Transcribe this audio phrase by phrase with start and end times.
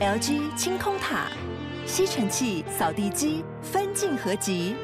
[0.00, 1.26] LG 清空塔，
[1.84, 4.74] 吸尘器、扫地机分镜合集，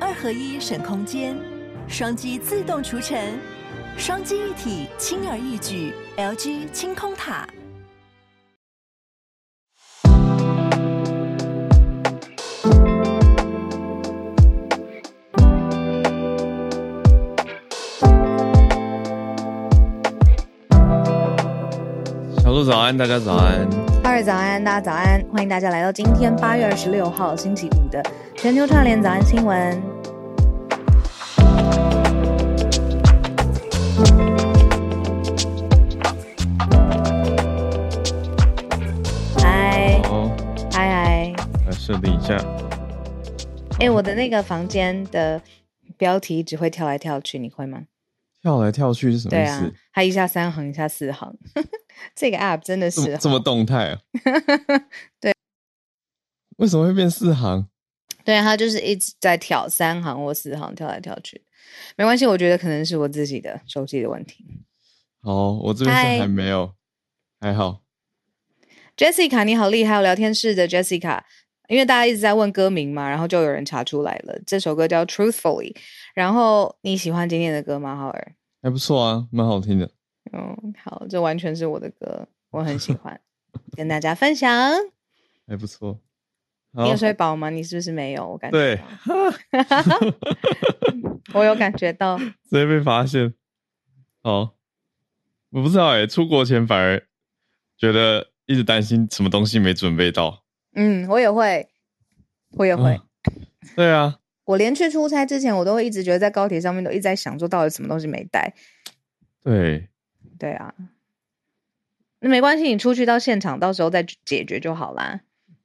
[0.00, 1.36] 二合一省空间，
[1.86, 3.38] 双击自动除尘，
[3.98, 5.92] 双机一体轻而易举。
[6.16, 7.46] LG 清空塔。
[22.66, 23.68] 早安，大家早安。
[24.14, 25.20] 二早安，大家早安。
[25.32, 28.00] 欢迎大家来到今天八月二十六号星期五的
[28.36, 29.82] 全球串联早安新闻。
[39.36, 40.00] 嗨，
[40.70, 41.34] 嗨嗨，
[41.66, 42.36] 来设定一下。
[43.80, 45.42] 哎，我的那个房间的
[45.96, 47.80] 标题只会跳来跳去，你会吗？
[48.40, 49.60] 跳来跳去是什么意思？
[49.62, 51.36] 对啊，它一下三行，一下四行。
[52.14, 54.00] 这个 app 真的是这么，动态啊！
[55.20, 55.34] 对，
[56.56, 57.66] 为什么会变四行？
[58.24, 61.42] 对，它就是一直在跳三行或四行，跳来跳去。
[61.96, 64.44] 没关系，我觉得可能是我自己的手机的问题。
[65.22, 66.74] 哦，我这边是还没有，
[67.40, 67.82] 还好。
[68.96, 70.00] Jessica，你好厉害！
[70.02, 71.22] 聊天室的 Jessica，
[71.68, 75.74] 因为大家一直在问歌名嘛，然后就有人查出来了，这首歌叫 Truthfully。
[76.14, 77.96] 然后你喜欢今天的歌吗？
[77.96, 78.34] 浩尔？
[78.62, 79.90] 还不错啊，蛮好听的。
[80.36, 83.20] 嗯，好，这完全是我的歌，我很喜 欢，
[83.76, 84.50] 跟大家分享，
[85.46, 86.00] 还不错。
[86.76, 87.50] 你有睡饱吗？
[87.50, 88.28] 你是不是没有？
[88.28, 88.80] 我感觉对，
[91.32, 93.32] 我有感觉到，直接被发现。
[94.22, 94.56] 好，
[95.50, 97.06] 我不知道哎，出国前反而
[97.76, 100.42] 觉得一直担心什么东西没准备到。
[100.74, 101.68] 嗯，我也会，
[102.54, 102.90] 我也会。
[102.90, 108.52] 嗯、对啊，我连去出差之前，我都会一直觉得在高铁上面都一直在想，说到底什么东西没带。
[109.44, 109.88] 对。
[110.38, 110.74] 对啊，
[112.20, 115.20] 那没关系，你出去到现场，到时候再解决就好啦。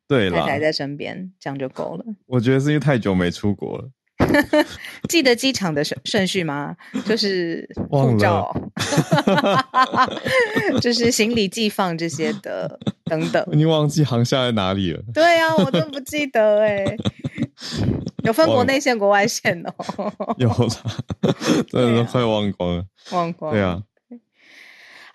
[0.07, 2.05] 对啦，太太在身边，这样就够了。
[2.25, 3.89] 我觉得是因为太久没出国了。
[5.07, 6.75] 记得机场的顺顺序吗？
[7.05, 8.53] 就是 护照，
[10.81, 13.45] 就是行李寄放这些的等等。
[13.51, 15.01] 你忘记航厦在哪里了？
[15.13, 16.97] 对啊，我都不记得哎。
[18.23, 20.35] 有分国内线、国外线哦。
[20.37, 20.67] 有了，
[21.69, 22.85] 真的是快忘光了。
[23.11, 23.53] 忘光。
[23.53, 23.81] 对啊。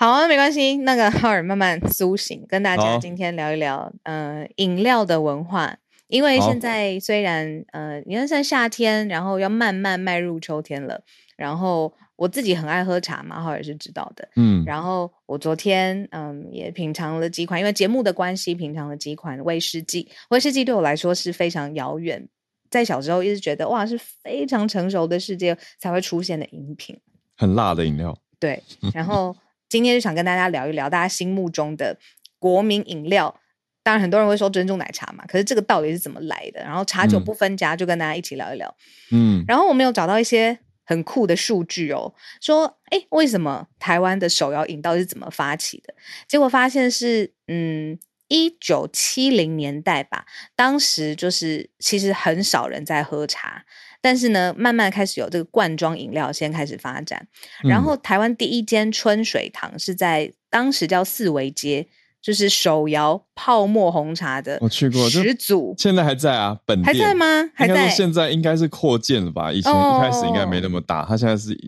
[0.04, 0.76] 好啊，没关系。
[0.76, 5.78] 那个浩尔慢慢苏醒，跟大家今天聊一聊，呃，饮料的文化。
[6.08, 11.02] 因为现在虽然呃，你看像夏天，然后要慢慢迈入秋天了。
[11.38, 14.28] 然后我自己很爱喝茶嘛，浩尔是知道的。
[14.36, 14.62] 嗯。
[14.66, 20.06] 然后我昨天嗯也品尝了几款，因为节目的关系，品尝了几款威士忌。
[20.28, 22.28] 威士忌对我来说是非常遥远，
[22.68, 26.94] 在小时候一直觉得哇，是非常成熟的世界才会出现的饮品。
[27.38, 28.14] 很辣的饮料。
[28.38, 29.34] 对，然后。
[29.74, 31.98] 今天就想跟大家聊一聊大家心目中的
[32.38, 33.40] 国民饮料。
[33.82, 36.60] 当然，很多人会说珍珠奶茶嘛，可是这个到底是怎么来的？
[36.60, 38.72] 然后茶酒不分家，就跟大家一起聊一聊。
[39.10, 45.92] 嗯，然后我们有找到一些很酷的数据哦，说，哎，为什么台湾的手摇饮到底是怎么发起的？
[46.28, 47.98] 结果发现是，嗯，
[48.28, 50.24] 一九七零年代吧，
[50.54, 53.64] 当时就是其实很少人在喝茶。
[54.04, 57.26] 但是呢，慢慢开始有这个罐装饮料先开始发展，
[57.64, 61.88] 嗯、然后台湾第一间春水堂是在当时叫四维街，
[62.20, 67.50] 就是手摇泡沫红茶的，我去过始祖，现在还在啊，本店还在吗？
[67.54, 67.88] 还在？
[67.88, 69.50] 现在应该是扩建了吧？
[69.50, 71.58] 以前一开始应该没那么大，哦、它现在是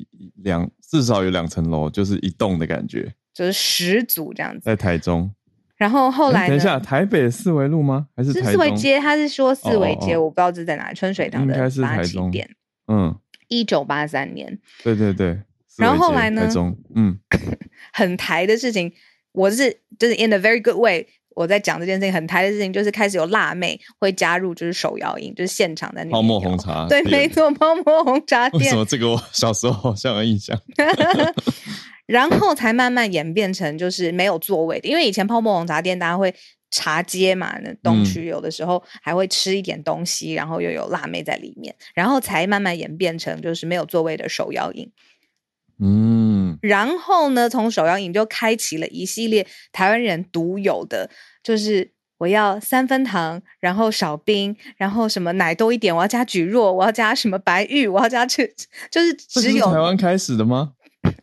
[0.43, 5.33] 两至少有两层楼，就是一栋的感觉，就是始祖这样子，在台中。
[5.77, 8.07] 然后后来，等一下，台北四维路吗？
[8.17, 8.33] 还是？
[8.33, 8.99] 是四维街？
[8.99, 10.95] 他是说四维街，我不知道这是在哪里。
[10.95, 12.49] 春水堂的八起点，
[12.89, 13.15] 嗯，
[13.49, 14.59] 一九八三年。
[14.83, 15.39] 对对对。
[15.77, 16.49] 然后后来呢？
[16.95, 17.19] 嗯，
[17.93, 18.91] 很台的事情，
[19.33, 21.07] 我是就是 in a very good way。
[21.35, 26.89] 我在讲这件事情，很台的事情，就是开始有辣妹会加入，就是手摇饮，就是现场的那泡沫红茶。
[26.89, 28.63] 对，没错，泡沫红茶店。
[28.63, 30.59] 为什么这个我 小时候好像有印象？
[32.07, 36.35] 然后才慢慢演变成就是没有座位的，因为以前泡沫红茶店大家会
[36.71, 44.91] 茶街嘛，那东区有的时候还会吃一点东西，嗯、然后又有辣妹在里面，然后才慢慢演变成就是没有座位的手摇饮。
[45.79, 51.11] 嗯，然后呢，从手摇饮就开启了一系列台湾人独有的，
[51.43, 58.47] 就是我要三分糖，然后少冰，然后什么奶多一点，我要加蒟蒻，我要加什么白玉，我要加这，
[58.91, 60.73] 就是只有是台湾开始的吗？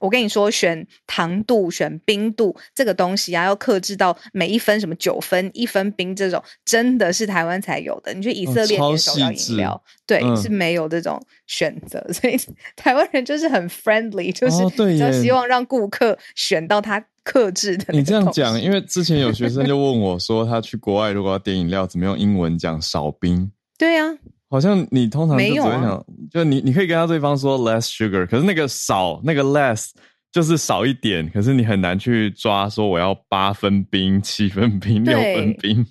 [0.04, 8.14] 我跟你说，选糖度、选冰度这个东西啊，要克制到每一分什么九分、一分冰这种，真的是台湾才有的。
[8.14, 11.18] 你去以色列的手摇饮料，哦、对、嗯、是没有这种
[11.48, 12.38] 选择， 所以
[12.76, 17.94] 台湾人就是很 friendly，就是就希望让顾客选到他克制的。
[17.94, 23.50] 你这样讲，因为之前有学生就问我说，他去国外如果要点饮料，怎么用英文讲少冰？
[23.78, 24.18] 对呀、啊，
[24.54, 29.90] 好像你通常就只会想，啊、就你你可以跟他对方说 less sugar，可是那个少那个 less
[30.32, 35.84] 就是少一点，可是你很难去抓说我要八分冰、七分冰、六分冰。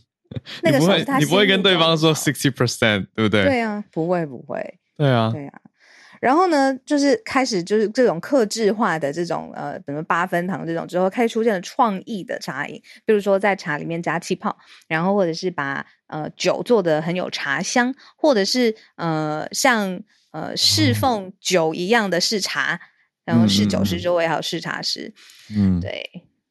[0.62, 3.46] 那个你不会你不会跟对方说 sixty percent，对不对？
[3.46, 4.78] 对啊，不会不会。
[4.96, 5.60] 对啊，对啊。
[6.22, 22.80] 然后呢，就是开始就是这种克制化的这种呃，什么八分糖这种之后，开始出现了创意的茶饮，比如说在茶里面加气泡，然后或者是把呃酒做的很有茶香，或者是呃像呃侍奉酒一样的试茶，
[23.24, 25.12] 然后试酒师周围还有试茶师，
[25.52, 26.08] 嗯，对，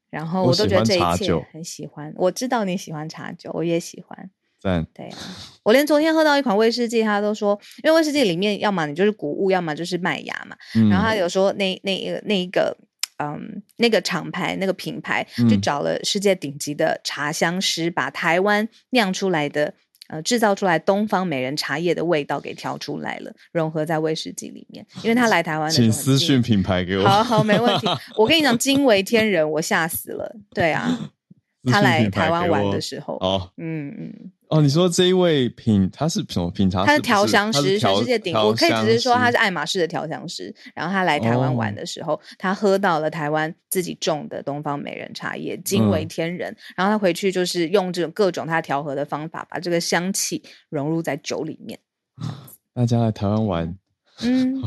[0.10, 2.14] 然后我都觉得这一切很喜欢。
[2.18, 4.30] 我知道你喜欢茶酒，我也喜欢。
[4.62, 5.18] 对啊，
[5.64, 10.56] 我连昨天喝到一款威士忌，他都说，因为威士忌里面要么你就是谷物，要么就是麦芽嘛。
[10.76, 12.78] 嗯、然后他有说那那一个那一个
[13.18, 19.74] 嗯那个厂牌那个品牌就找了世界顶级的茶香师，嗯、把台湾酿出来的
[20.10, 24.86] 呃制造出来东方美人茶叶的味道给调出来了，融合在威士忌里面。
[25.02, 27.04] 因为他来台湾的时候，请私讯品牌给我。
[27.04, 27.88] 好好，没问题。
[28.16, 30.36] 我跟你讲，惊为天人，我吓死了。
[30.54, 31.10] 对啊，
[31.72, 34.32] 他来台湾玩的时候，哦，嗯嗯。
[34.52, 36.86] 哦，你说这一位品他是什么品茶师？
[36.86, 38.36] 他是调香师，全世界顶。
[38.36, 40.54] 我可以只是说他是爱马仕的调香师。
[40.76, 46.52] 然后他来台湾玩的时候，哦、他喝到了台湾自己种的东方美人茶叶，惊为天人。
[46.52, 51.80] 嗯、然后他回去就是用这种各种他调和的方法，把这个香气融入在酒里面。
[52.76, 53.78] 大家来台湾玩，
[54.22, 54.62] 嗯，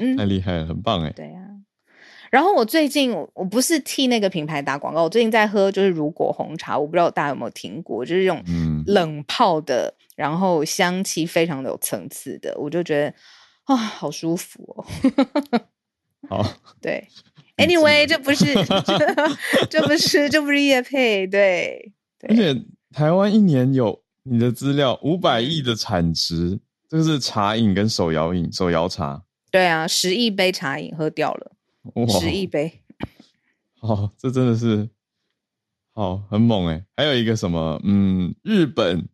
[0.00, 1.10] 嗯，太厉害了，很棒哎。
[1.10, 1.59] 对呀、啊。
[2.30, 8.42] 然后我最近我不是替那个品牌打广告，我最近在喝就是如果红茶，我不知道大家有没有听过，就是这种
[8.86, 13.14] 冷泡的，嗯、然后香气非常的有层次的，我就觉得
[13.64, 14.86] 啊，好舒服哦。
[16.28, 16.46] 好，
[16.80, 17.08] 对，
[17.56, 18.54] Anyway，这不是
[19.68, 22.62] 这不是这不是叶配，对，对而且
[22.92, 31.56] 台湾一年有你的资料五百亿的产值，这个是茶饮跟手摇饮，手摇茶，对啊，十亿杯茶饮喝掉了。
[32.20, 32.72] 十亿杯，
[33.80, 34.88] 好，这真的是
[35.92, 36.84] 好很猛哎！
[36.96, 39.08] 还有一个什么，嗯，日本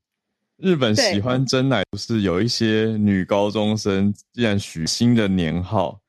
[0.56, 6.00] 日本喜欢真奶，不是有一些女高中生竟然许新的年号，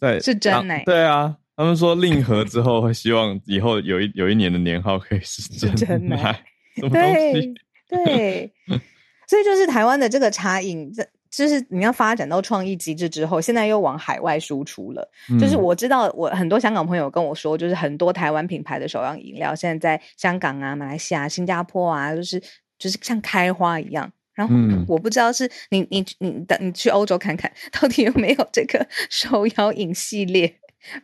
[0.00, 6.44] 在是真奶，对啊，他们说令和之后会希望以后有一有一年的年号可以是真奶，奶
[6.76, 7.00] 什么东
[7.34, 7.54] 西？
[7.88, 8.80] 对， 对
[9.26, 11.08] 所以就是台湾的这个茶饮这。
[11.30, 15.10] 就是你要发展到创意极致之后，现在又往海外输出了。
[15.30, 22.40] 嗯、就是我知道，我很多香港朋友跟我说，就是很多台湾品牌的手摇饮料，现在在香港啊、马来西亚、新加坡啊，就是
[22.78, 24.10] 就是像开花一样。
[24.34, 24.54] 然后
[24.86, 30.54] 我不知道是你你你等你去欧洲看看到底有没有这个 手摇饮系列，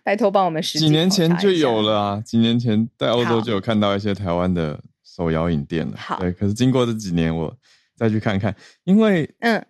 [0.05, 0.79] 拜托帮我们实。
[0.79, 5.95] 几年前就有了啊，几年前在欧洲就有看到一些台湾的手摇饮店了。
[5.97, 7.53] 好，对，可是经过这几年，我
[7.97, 8.55] 再去看看，
[8.85, 9.67] 因为嗯。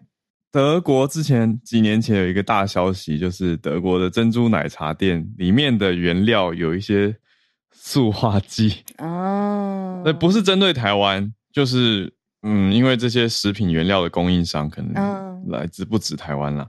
[0.54, 7.12] 德国之前几年前有一个大消息，就是德国的珍珠奶茶店里面的原料有一些
[7.72, 12.14] 塑化剂哦，那不是针对台湾，就是
[12.44, 16.64] 嗯，因为这些食品原料的供应商可能来自不止台湾啦，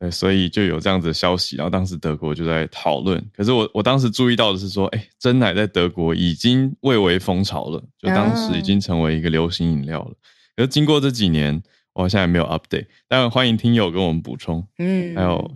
[0.00, 3.24] 对，所以就有这样子的消息，然后当时德国就在讨论。
[3.32, 10.12] 可是我我当时注意到的是说，哎，真奶在德国已经蔚为风潮了，就当时已经成为一个流行饮料了。
[10.56, 11.62] 可是经过这几年。
[12.02, 14.64] 我现在没有 update，但欢迎听友跟我们补充。
[14.78, 15.50] 嗯，还有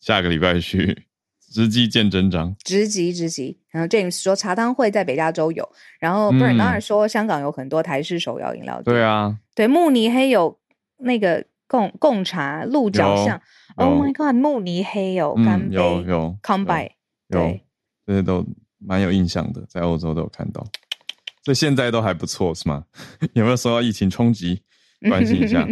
[0.00, 1.04] 下个礼拜去
[1.52, 3.56] 直击见真章，直击直击。
[3.70, 5.68] 然后 James 说茶汤会在北加州有，
[6.00, 8.84] 然后 Bernard 说香港有很多台式手摇饮料店。
[8.84, 10.58] 对啊，对慕尼黑有
[10.98, 13.40] 那个贡贡茶鹿角巷。
[13.76, 16.90] Oh my god，慕尼黑有干杯有有 Come by，
[17.28, 17.62] 对，
[18.04, 18.44] 这些都
[18.78, 20.66] 蛮有印象的，在欧洲都有看到，
[21.44, 22.86] 所以现在都还不错是吗？
[23.34, 24.62] 有没有受到疫情冲击？
[25.08, 25.66] 关心一下，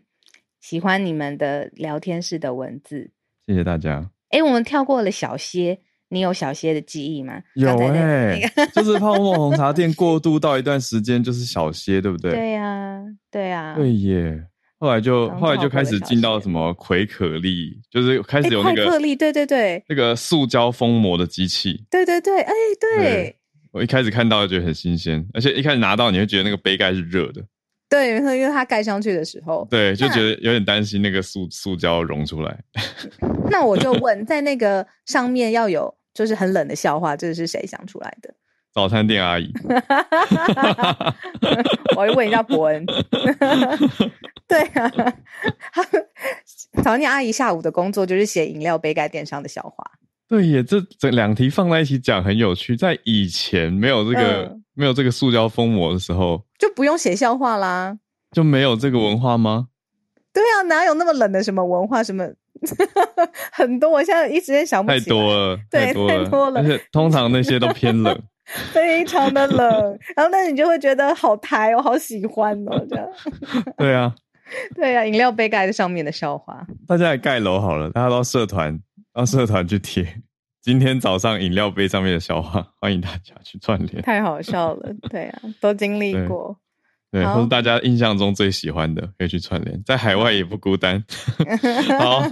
[0.60, 3.10] 喜欢你们的聊天室的文字，
[3.46, 4.10] 谢谢大家。
[4.30, 7.42] 哎、欸，我们跳过了小歇，你有小歇的记忆吗？
[7.54, 12.30] 有哎、欸，就是泡沫红茶店过 渡到一段时间就是小歇，对不对？
[12.30, 14.46] 对呀、啊，对呀、啊，对耶。
[14.78, 23.36] 后来就后来就开始进到什么葵可力，就是开始有那个葵可力，对对对，那个塑胶封膜的机器，对对对，哎、欸、对，对。
[23.72, 27.44] 我一开始看到就觉得很新鲜，而且一开始拿到你会觉得那个杯盖是热的。
[27.90, 32.58] 对，因为它盖上去的时候，对，就觉得有点担心那个塑塑胶溶出来。
[33.50, 38.32] 那我就问，在那个上面要有就是很冷的笑话，这是谁想出来的？
[38.72, 39.52] 早餐店阿姨。
[41.96, 42.86] 我要问一下伯恩。
[44.46, 44.88] 对啊，
[46.76, 49.84] 早餐店阿姨下午的工作就是写饮料杯盖垫上的笑话。
[50.30, 52.76] 对耶，这这两题放在一起讲很有趣。
[52.76, 57.98] 在以前没有这个、嗯、没有这个塑胶封膜的时候，就不用写笑话啦，
[58.30, 59.66] 就没有这个文化吗？
[60.32, 62.00] 对啊，哪有那么冷的什么文化？
[62.04, 62.24] 什么
[63.50, 65.00] 很多，我现在一时间想不起来。
[65.00, 66.60] 太多了，对，太多了，太多了。
[66.60, 68.16] 而且通常那些都偏冷，
[68.70, 69.68] 非常的冷。
[70.14, 73.04] 然后，那你就会觉得好台，我好喜欢哦，这样。
[73.76, 74.14] 对啊，
[74.76, 78.78] 对啊，饮料杯盖在上面的笑话，大家来盖楼好了，大家到社团。
[79.12, 80.22] 到社团去贴
[80.62, 84.02] 今天早上饮料杯上面的笑话，欢迎大家去串联。
[84.02, 86.58] 太好笑了，对啊，都经历过。
[87.10, 91.02] 对，或是大家印象中最喜欢的，可以去串联，在海外也不孤单。
[91.98, 92.22] 好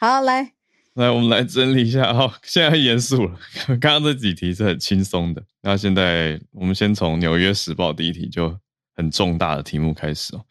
[0.00, 0.50] 好，来
[0.94, 2.12] 来，我们来整理一下。
[2.12, 3.38] 好，现在很严肃了。
[3.66, 8.58] 刚刚这几题是很轻松的，那现在我们先从《纽约时报》第一题就
[8.96, 10.44] 很重大的题目开始哦。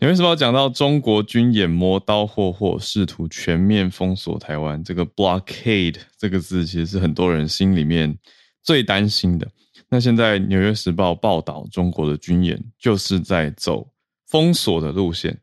[0.00, 4.82] 纽约时报讲到中国军演磨刀霍霍，试图全面封锁台湾。
[4.82, 8.18] 这个 blockade 这个字，其实是很多人心里面
[8.60, 9.48] 最担心的。
[9.88, 13.88] 那现在纽约时报报道，中国的军演就是在走
[14.26, 15.38] 封锁的路线。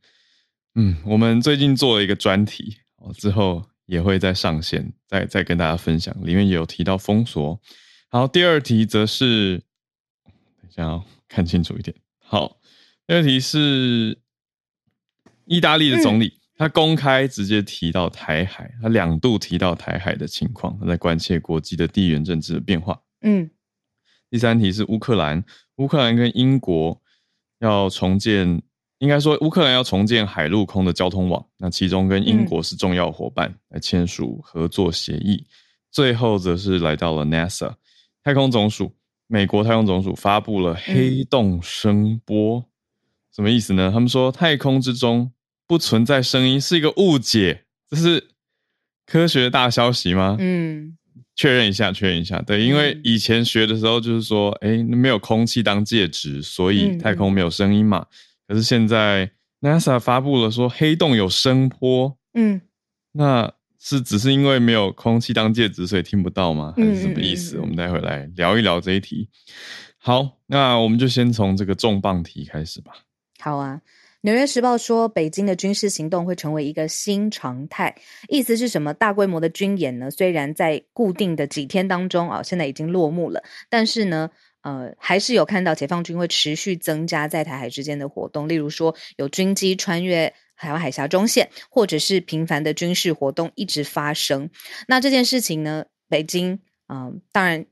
[0.75, 2.75] 嗯，我们最近做了一个专题，
[3.17, 6.13] 之后也会再上线，再再跟大家分享。
[6.25, 7.60] 里面也有提到封锁。
[8.10, 9.60] 好，第二题则是，
[10.25, 11.96] 等一下哦，看清楚一点。
[12.20, 12.58] 好，
[13.08, 14.20] 第二题是。
[15.51, 22.98] 意大利的总理，他公开直接提到台海，他两度提到台海的情况，他在关切国际的地缘政治的变化。
[23.20, 23.50] 嗯，
[24.29, 25.43] 第三题是乌克兰，
[25.75, 26.98] 乌克兰跟英国
[27.60, 28.62] 要重建，
[29.00, 35.46] 应该说乌克兰要重建海陆空的交通网，那其中跟英国是重要伙伴，来签署合作协议。
[35.91, 37.74] 最后则是来到了 NASA
[38.24, 38.96] 太空总署，
[39.27, 42.63] 美国太空总署发布了黑洞声波，
[43.36, 43.91] 什么意思呢？
[43.91, 45.29] 他们说太空之中。
[45.71, 48.31] 不存在声音是一个误解，这是
[49.05, 50.35] 科学大消息吗？
[50.37, 50.97] 嗯，
[51.33, 52.41] 确认一下，确认一下。
[52.41, 58.05] 对，因为以前学的时候就是说，哎、欸，没有空气当介质，所以太空没有声音嘛。
[58.49, 62.59] 可是现在 NASA 发布了说黑洞有声波，嗯，
[63.13, 63.49] 那
[63.79, 66.73] 是只是因为没有空气当介质，所以听不到吗？
[66.75, 67.55] 还是什么意思？
[67.55, 69.29] 嗯嗯嗯、我们待会来聊一聊这一题。
[69.99, 72.91] 好，那我们就先从这个重磅题开始吧。
[73.39, 73.79] 好啊。
[74.23, 77.95] 《纽约时报》说，北京的军事行动会成为一个新常态，
[78.27, 78.93] 意思是什么？
[78.93, 80.11] 大规模的军演呢？
[80.11, 84.29] 虽然在固定的几天当中啊，现在已经落幕了，但是呢，
[84.61, 94.47] 呃，还是有看到解放军会持续增加在台海之间的活动，例如说有军机穿越台湾海峡中线，或者是频繁的军事活动一直发生。
[94.87, 97.65] 那这件事情呢，北京，嗯、呃，当然。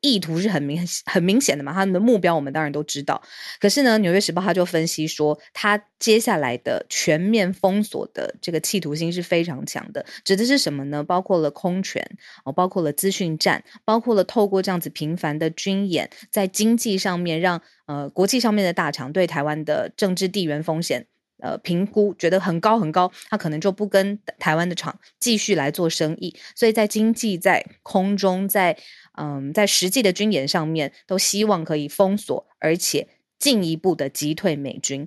[0.00, 3.20] 意图是很明很明显的嘛，他们的目标我们当然都知道。
[3.60, 10.04] 可是呢，《纽约时报》他就分析说，他接下来的全面封锁的这个企图心是非常强的。
[10.24, 11.04] 指的是什么呢？
[11.04, 12.02] 包括了空权
[12.44, 21.06] 哦，包括了资讯战，包括了透过这样子频繁的军演，在经济上面让呃国际上面的大厂对台湾的政治地缘风险
[21.42, 26.34] 呃评估觉得很高很高，他可能就不跟台湾的厂继续来做生意。
[26.54, 28.76] 所以在经济、在空中、在
[29.20, 33.06] 嗯，在实际的军演上面，都希望可以封锁，而且
[33.38, 35.06] 进一步的击退美军。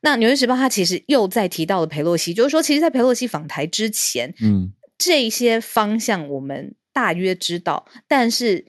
[0.00, 8.66] 那《纽约时报》它其实又在提到了佩洛西，就是说，其实，在佩洛西访台之前，嗯，这些方向我们大约知道，但是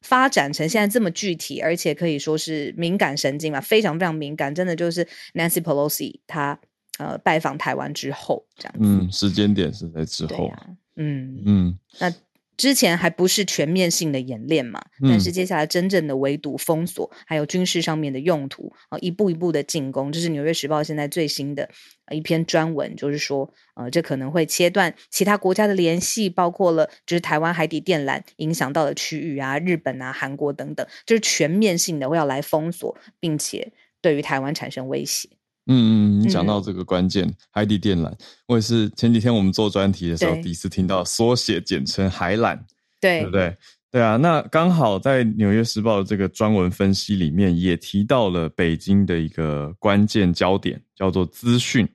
[0.00, 6.58] 发展成现在这么具体，而且可以说是敏感神经嘛，非常非常敏感，真的就是 Nancy Pelosi 她
[6.98, 8.80] 呃拜访台湾之后这样子。
[8.80, 10.48] 嗯，时间点是在之后。
[10.48, 10.66] 啊、
[10.96, 12.12] 嗯嗯，那。
[12.56, 21.68] 之前还不是全面性的演练嘛，但是接下来真正的围堵封锁，还有军事上面的用途啊，一步一步的进攻，这是《纽约时报》现在最新的
[22.10, 35.28] 一篇专文，就是说，呃，这可能会切断其他国家的联系，包括了就是台湾海底电缆影响到的区域啊，日本啊、韩国等等，就是全面性的会要来封锁，并且对于台湾产生威胁。
[35.66, 38.12] 嗯嗯，你讲到这个关键、嗯、海底电缆，
[38.46, 42.58] 我也是前几天我们做专题的时候第一次听到缩写简称海缆，
[43.00, 43.56] 对，对不对？
[43.90, 51.88] 对啊，那刚好在《纽约时报》的这个专文分析里面也提到了北京的一个关键焦点，叫做资讯。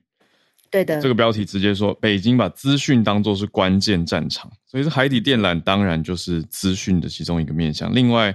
[0.70, 7.94] 对的，这个标题直接说北京把资讯当作是关键战场，所以这海底电缆当然就是资讯的其中一个面向。
[7.94, 8.34] 另外，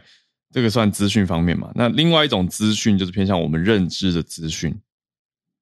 [0.51, 1.72] 这个算资讯方面嘛？
[1.74, 4.72] 那另外一种资讯就是偏向我们认知的资讯。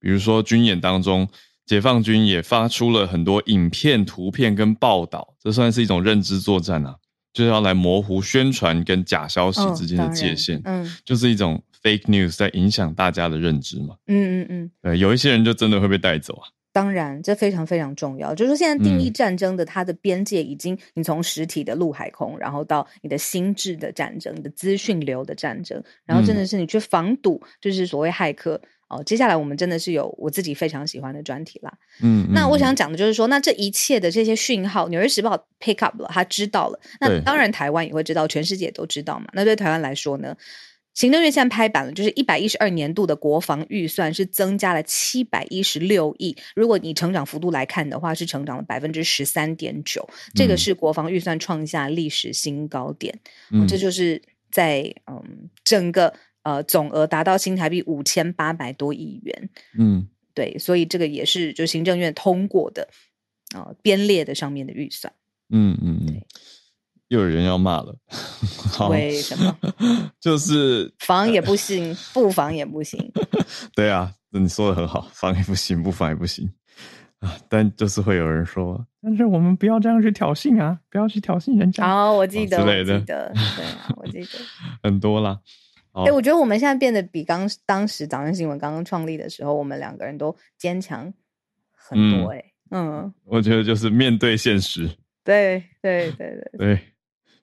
[0.04, 1.26] 比如说军演当中，
[1.66, 6.94] 解放军也发出了很多影片、图片跟报道，这算是一种认知作战啊，
[7.32, 18.36] 就是要来模糊宣传跟假消息之间的界限，哦、嗯，就是一种 fake news 在影响大家的认知嘛，嗯嗯嗯，对，有一些人就真的会被带走啊，当然，这非常非常重要。
[18.36, 28.60] 就是说，现在定义战争的它的边界已经，你从实体的陆海空，然后到你的心智的战争，你的资讯流的战争，然后真的是你去防堵，就是所谓骇客。
[28.90, 31.74] 哦，接下来我们真的是有我自己非常喜欢的专题啦。
[32.02, 36.80] 嗯，那我想讲的就是说，那这一切的这些讯号，《纽约时报》pick up 了，他知道了。
[37.00, 39.26] 那当然，台湾也会知道，全世界都知道嘛。
[39.34, 40.36] 那对台湾来说呢？
[40.94, 46.38] 行政院现在拍板了，就是一百一十二年度的国防预算是增加了七百一十六亿。
[46.56, 53.18] 如果你成长幅度来看的话，是成长了百分之十三点九，这个是国防预算创下历史新高点。
[53.50, 54.22] 嗯，这就是
[54.52, 56.14] 在嗯整个
[56.44, 59.50] 呃总额达到新台币五千八百多亿元。
[59.78, 62.88] 嗯，对，所以这个也是就行政院通过的
[63.56, 65.12] 呃编列的上面的预算。
[65.50, 66.06] 嗯嗯嗯。
[66.08, 66.24] 对
[67.10, 67.96] 又有人要骂了，
[68.90, 69.56] 为什么？
[70.20, 73.12] 就是防 也不行，不防也不行。
[73.76, 76.52] 对啊，你说的很好，防也不行，不防也不行
[77.20, 77.38] 啊。
[77.48, 81.86] 但就是会有人说，但是我们不要这样去挑衅啊，不要去挑衅人家。
[81.88, 84.28] 哦，我记得，之类的，对啊，我记得
[84.82, 85.40] 很多啦。
[85.94, 91.14] 哎、欸，我觉得我们现在变得比刚当时早安新闻刚刚创立的时候，我们两个人都坚强
[91.72, 92.38] 很多、欸。
[92.38, 94.90] 哎，嗯，我觉得就是面对现实。
[95.24, 96.76] 对对对对对。
[96.76, 96.80] 对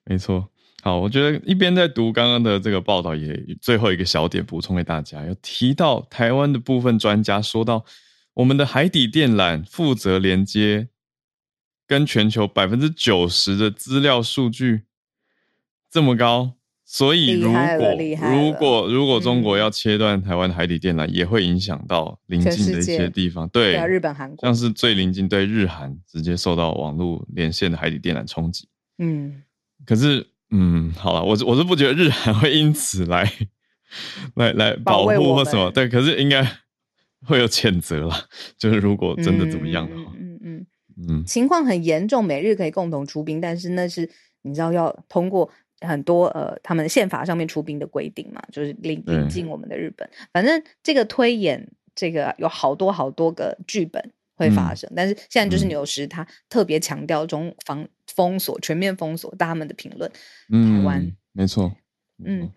[0.03, 0.49] 没错，
[0.81, 7.85] 好，我觉得一边在读刚刚的这个报道，也最后一个小点补充给大家，有提到台湾的部分专家说到，
[8.33, 10.89] 我们的海底电缆负责连接
[11.85, 14.81] 跟全球百分之九十的资料数据
[15.89, 16.55] 这么高，
[16.93, 17.61] 所以如果
[18.19, 28.67] 如果如果中国要切断台湾的海底电缆，嗯、也会影响到邻近的一些地方，对，日本、韩国，像是最邻近对日韩直接受到网络连线的海底电缆冲击，
[28.97, 29.41] 嗯。
[29.85, 33.31] 可是，嗯，好了，我是我是不觉得日韩会因此来
[34.35, 36.45] 来来保护或什么，对，可是应该
[37.25, 38.13] 会有谴责了，
[38.57, 40.67] 就是如果真的怎么样的话，嗯嗯
[40.97, 44.09] 嗯，嗯，情况很严重，美日可以共同出兵，但是那是
[44.41, 45.49] 你知道要通过
[45.81, 54.11] 很多呃他们宪法上面出兵的规定嘛，就是临临近我们的日本，反正这个推演这个有好多好多个剧本。
[54.37, 60.09] 会发生，但是现在就是纽时他特别强调中防封锁、全面封锁，他们的评论，
[60.49, 61.71] 台湾没错，
[62.25, 62.49] 嗯，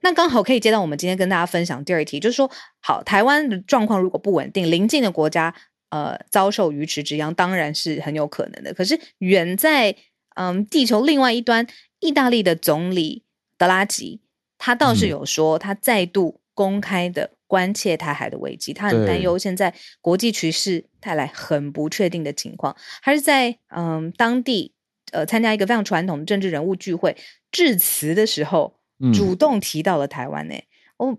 [0.00, 5.54] 那刚好可以接到我们今天跟大家分享第二题，就是说，好，台湾的状况如果不稳定，邻近的国家
[5.90, 8.74] 呃遭受鱼池之殃，当然是很有可能的。
[8.74, 9.94] 可是远在
[10.34, 11.64] 嗯地球另外一端，
[12.00, 13.24] 意大利的总理
[13.56, 14.20] 德拉吉，
[14.56, 17.30] 他倒是有说，他再度公开的。
[17.48, 24.74] 关切台海的危机，他很担忧现在国际局势带来很不确定的情况，还是在嗯当地
[25.12, 27.16] 呃参加一个非常传统的政治人物聚会
[27.50, 28.78] 致辞的时候，
[29.14, 30.66] 主动提到了台湾呢、欸
[30.98, 31.12] 嗯。
[31.12, 31.18] 哦，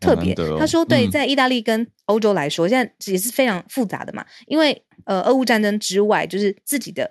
[0.00, 7.08] 特别、哦、他说，对，在意大利跟欧洲来说，嗯、现在也是非常复杂的嘛，因为呃俄乌战争之外，就是自己的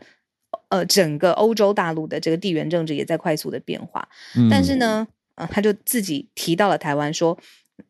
[0.70, 7.38] 呃整个欧洲大陆的这个地缘政治也在快速的变化，嗯、但是呢，呃，他就自己提到了台湾说。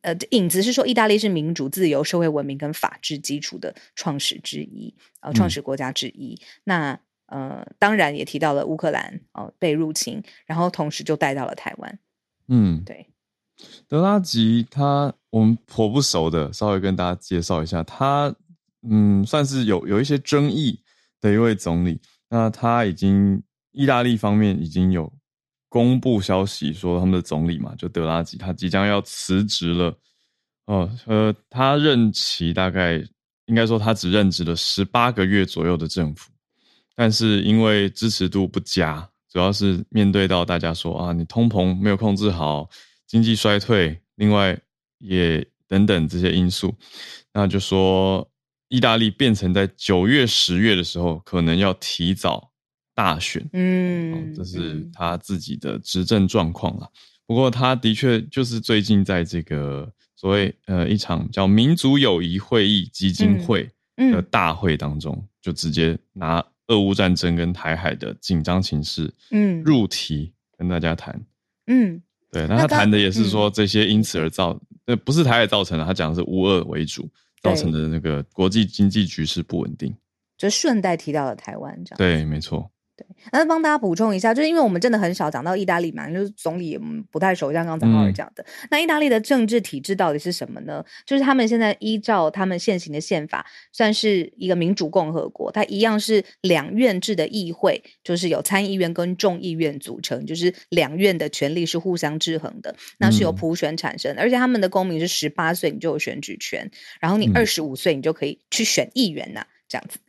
[0.02, 6.36] 呃，影子是说，意大利是民主、自由、社会文明跟法治基础的创始之一，呃，创始国家之一。
[6.36, 12.00] 嗯、那呃，当然也提到了乌克兰哦、呃、被入侵，然后同时就带到了台湾。
[12.50, 13.08] 嗯，对。
[13.88, 18.32] 德拉吉他我们颇不熟的，稍微跟大家介绍一下，他
[18.88, 20.80] 嗯算是有有一些争议
[21.20, 22.00] 的一位总理。
[22.30, 25.12] 那他已经意大利方面已经有。
[25.72, 29.96] 公布消息说，他们的总理嘛，就德拉吉，他即将要辞职了。
[30.65, 32.96] 哦，呃，他任期大概
[33.46, 36.32] 应该说他只任职了十八个月左右的政府，
[36.96, 42.68] 但是因为支持度不佳，主要是面对到大家说啊，你通膨没有控制好，
[43.06, 44.60] 经济衰退，另外
[44.98, 46.74] 也等等这些因素，
[47.32, 48.28] 那就说
[48.70, 52.48] 意大利变成在九月、十月的时候，可能要提早。
[52.96, 56.92] 大选，嗯，这是他自己的执政状况了。
[57.26, 71.18] 不过，他的确就是最近在这个所谓呃一场叫民族友谊会议基金会的大会当中，就直接拿俄乌战争跟台海的紧张情势，嗯，入题跟大家谈，
[71.68, 72.02] 嗯，
[72.34, 72.46] 对。
[72.48, 77.10] 那他谈的也是说这些因此而造，呃，不是台海造成的，他讲的是乌俄为主
[77.41, 79.95] 造成的那个国际经济局势不稳定，
[80.38, 82.71] 就顺带提到了台湾，这样对，没错。
[83.00, 88.44] 对，那帮大家补充一下，就是因为我们真的很少讲到意大利嘛，就是总理也不太熟，像刚才浩尔讲的。
[88.44, 90.84] 嗯、那意大利的政治体制到底是什么呢？
[91.06, 110.00] 就是他们现在依照他们现行的宪法，算是一个民主共和国，它一样是两院制的议会，就是有参议院跟众议院组成，就是两院的权力是互相制衡的，那是由普选产生，嗯、而且他们的公民是十八岁你就有选举权，然后你二十五岁你就可以去选议员呐、啊，这样子。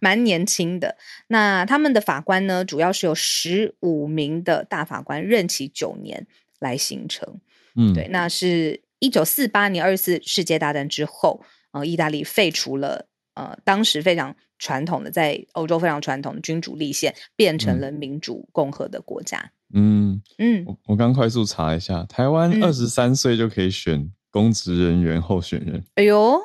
[0.00, 0.96] 蛮、嗯、 年轻的，
[1.28, 6.26] 那他们的法官呢，主要是由十五名的大法官任期九年
[6.58, 7.40] 来形成。
[7.74, 19.52] 嗯，对，那是一九四八年二次世界大战之后，呃，意大利废除了呃当时非常传统的在欧洲非常传统的君主立宪，变成了民主共和的国家。
[19.72, 25.84] 嗯嗯，我我刚快速查一下，台湾二十三岁就可以选公职人员候选人。
[25.94, 26.40] 哎呦！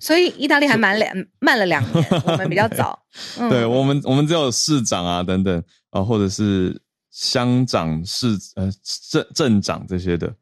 [0.00, 2.98] 所以意大利还蛮两慢了两年， 我们比较早。
[3.36, 6.80] 对，对我们，我们只有市长啊等等啊，或者是
[7.10, 8.70] 乡长、市呃
[9.10, 10.34] 镇镇长这些的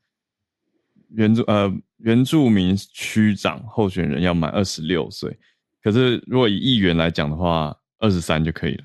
[1.11, 5.39] 原住呃原住民区长候选人要满二十六岁，
[5.83, 8.85] 可是如果以议员来讲的话，二十三就可以了。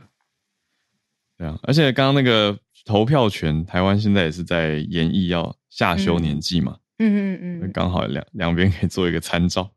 [1.37, 6.77] 对啊，而且刚刚那个投票权，台湾现在也是在研议要下修年纪嘛。
[6.99, 9.69] 嗯嗯嗯，刚好两两边可以做一个参照。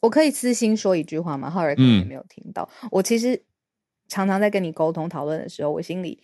[0.00, 1.50] 我可以私心说一句话吗？
[1.50, 2.68] 浩然可能也没有听到。
[2.82, 3.42] 嗯、我其实
[4.08, 6.22] 常常在跟你沟通讨论的时候，我心里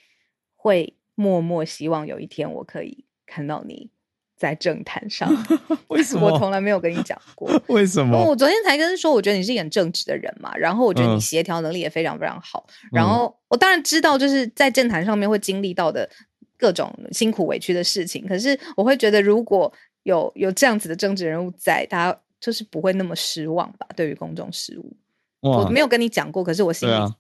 [0.55, 3.91] 会默默希望有一天我可以看到你
[4.37, 5.31] 在政坛上。
[5.89, 6.33] 为什么？
[6.33, 7.51] 我从来没有跟你讲过。
[7.69, 8.19] 为什么？
[8.25, 10.57] 我昨天才跟你说，我觉得你是一个很正直的人嘛。
[10.57, 12.67] 然后我觉得你协调能力也非常非常好。
[12.85, 16.09] 嗯、然后我当然知道，就是在政坛上面会经历到的
[16.57, 18.27] 各种辛苦委屈的事情。
[18.27, 22.19] 可是我会觉得，如果有有这样子的政治人物在，他。
[22.41, 23.87] 就是不会那么失望吧？
[23.97, 24.97] 对于公众事务，
[25.41, 27.15] 我没有跟你讲过，可是我心里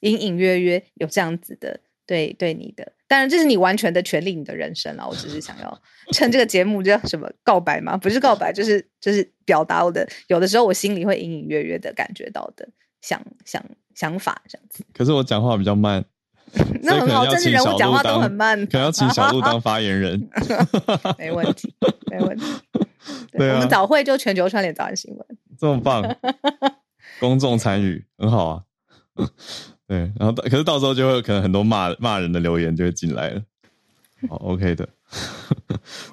[0.00, 5.08] 隐隐约约有这样子的对对你的，当然这是你完全的权利，你的人生了。
[5.08, 7.96] 我只是想要 趁这个节目叫什么告白吗？
[7.96, 12.68] 不是告白，就是就是表达我的有的时候我心里会隐隐约约的感觉到的
[13.00, 14.84] 想想想法这样子。
[14.92, 16.04] 可是我讲话比较慢，
[16.82, 20.28] 那很好，政治人物讲话都很慢，可能要请小鹿当 发言人，
[21.18, 21.74] 没问题，
[22.10, 22.44] 没问题。
[23.32, 25.26] 对，我们早会就全球串联早安新闻，
[25.58, 26.02] 这么棒，
[27.20, 28.62] 公众参与很好啊。
[29.88, 33.42] 对，然后可是到时候就会可能很多骂骂人的留言就会进来了。
[34.28, 34.88] 好，OK 的，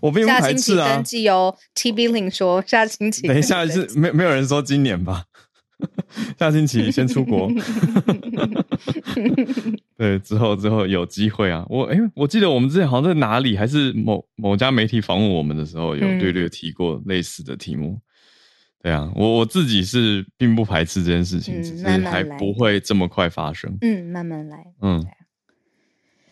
[0.01, 0.93] 我并不排斥啊。
[0.93, 5.25] 登记哦，T Billing 说下星期，等一下是没没有人说今年吧？
[6.39, 7.49] 下星期先出国。
[9.97, 17.89] 对，之后之后有机会啊，我哎，我记得我们之前好像在哪里，还是某某家媒体访问我们的时候，有略略提过类似的题目。
[17.89, 18.01] 嗯、
[18.83, 23.77] 对啊，我我自己是并不排斥这件事情，嗯、只是还不会这么快发生。
[23.81, 24.65] 嗯，慢慢来。
[24.81, 25.05] 嗯，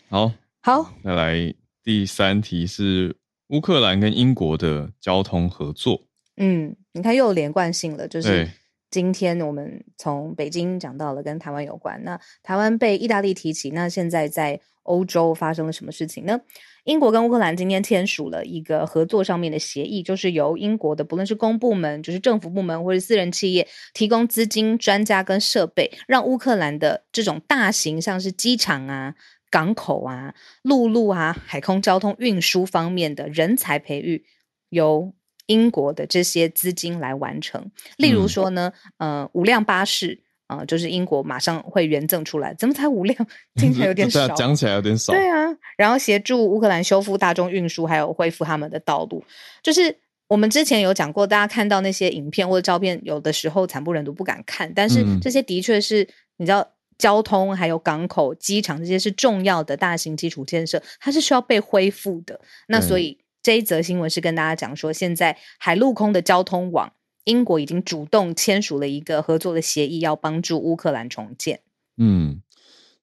[0.09, 3.15] 好，好，再来第三题是
[3.49, 6.03] 乌克兰跟英国的交通合作。
[6.37, 8.49] 嗯，你看又有连贯性了，就是。
[8.91, 16.41] 今天我们从北京讲到了跟台湾有关，那台湾被意大利提起，那现在在欧洲发生了什么事情呢？
[16.83, 29.15] 英国跟乌克兰今天签署了一个合作上面的协议，就是由英国的不论是公部门，就是政府部门或者私人企业，提供资金、专家跟设备，让乌克兰的这种大型像是机场啊、
[29.49, 34.25] 港口啊、陆路啊、海空交通运输方面的人才培育
[34.67, 35.13] 由。
[35.47, 43.27] 英国的这些资金来完成，例如说呢，嗯、呃，五辆巴士啊、呃，就是英国马上会援赠出来，怎么才五辆？
[43.55, 45.11] 听起来有点 少，讲起来有点少。
[45.13, 49.23] 对啊，然后协助乌克兰修复大众运输，还有恢复他们的道路。
[49.63, 49.95] 就是
[50.27, 54.71] 我们之前有讲过，大家看到那些影片或者照片，有的时候惨不忍睹，不敢看。
[54.73, 56.65] 但是这些的确是，你知道，
[56.97, 62.39] 交通还有港口、机场这些是重要的大型基础建设，它是需要被恢复的。
[62.67, 63.17] 那所以。
[63.43, 71.59] 这一则新闻是跟大家讲说，现在海陆空的交通网，英国已经主动签署了一个合作的协议，要帮助乌克兰重建。
[71.97, 72.39] 嗯，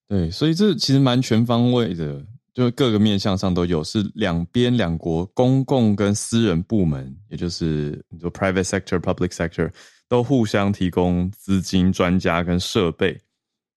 [0.07, 2.25] 对，所以这其实蛮全方位的，
[2.55, 9.69] 就是各个面向上都有，是两边两国公共跟私人部门，也就是你说 private sector、public sector
[10.09, 13.21] 都互相提供资金、专家跟设备。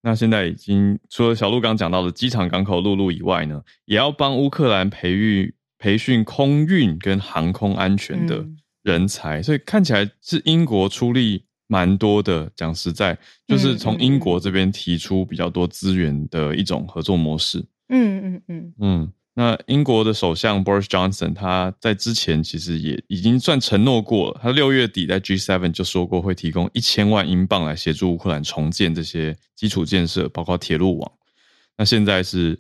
[0.04, 5.56] 那现在已经除了小鹿刚讲到的机场、港口、陆路以外呢，也要帮乌克兰培育。
[5.82, 8.46] 培训空运跟航空安全的
[8.84, 12.52] 人才，嗯、所以看起来是英国出力蛮多的。
[12.56, 13.18] 讲实在，
[13.48, 17.66] 就是从英国这边提出比较多资源的一种合作模式。
[17.90, 19.14] 嗯嗯嗯嗯。
[19.34, 31.12] 那英国的首相 Boris Johnson 他在之前其实也已经算承诺过了，他六月底在 G7 就说过会提供一千万英镑来协助乌克兰重建这些基础建设，包括铁路网。
[31.78, 32.60] 那现在是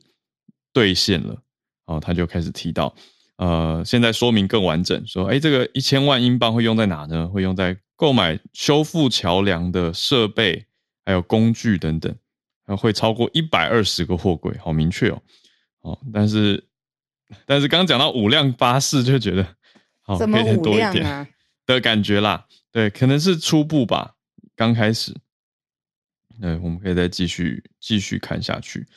[0.74, 1.44] 兑现了，
[1.92, 2.94] 哦，他就开始提到，
[3.36, 7.28] 呃，现在说明更完整，说，哎，这个一千万英镑会用在哪呢？
[7.28, 10.66] 会用在购买修复桥梁的设备，
[11.06, 12.16] 还有工具等等，
[12.66, 15.22] 还会超过一百二十个货柜，好明确哦，
[15.82, 16.64] 哦，但是，
[17.46, 19.46] 但是刚刚讲到五辆巴士，就觉得，
[20.02, 20.54] 好，怎么五辆啊？
[20.56, 21.28] 可以多一点
[21.66, 24.16] 的感觉啦，对，可能是初步吧，
[24.56, 25.14] 刚开始，
[26.40, 28.88] 对，我们可以再继续继续看下去。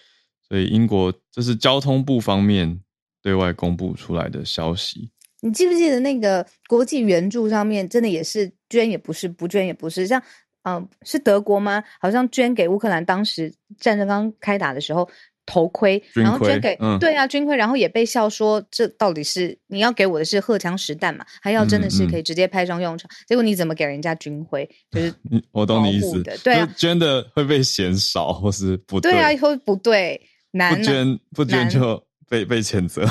[0.47, 2.79] 所以英国这是交通部方面
[3.25, 5.11] 对外公布出来的消息。
[5.41, 10.23] 你记不记得那个国际援助上面真的也是捐也不是，不捐也不是，像
[10.63, 11.83] 嗯、呃，是德国吗？
[11.99, 15.11] 好像捐给乌克兰，当时战争刚开打的时候。
[15.47, 21.23] 头盔，然后捐给、嗯、对啊军盔，然后也被笑说，这到底是你要给我的是荷枪实弹嘛？
[21.43, 23.07] 还要真的是可以直接派上用场？
[23.11, 24.67] 嗯嗯、结果你怎么给人家军徽？
[24.91, 25.15] 就是
[25.53, 30.19] 我懂你意思，对啊，捐的会被嫌少或是不对，对啊，会不对，
[30.53, 33.07] 难不捐不捐就被被谴责，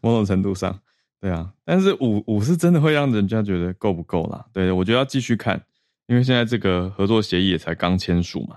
[0.00, 0.78] 某种程度上，
[1.20, 4.46] 对啊，但是五五是真的会让人家觉得够不够啦？
[4.52, 5.62] 对，我觉得要继续看，
[6.06, 8.56] 因为现在这个合作协议也才刚签署嘛，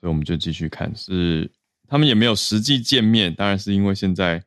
[0.00, 1.50] 所以我们就继续看是。
[1.88, 4.42] 他们也没有实际见面，当然是因为现在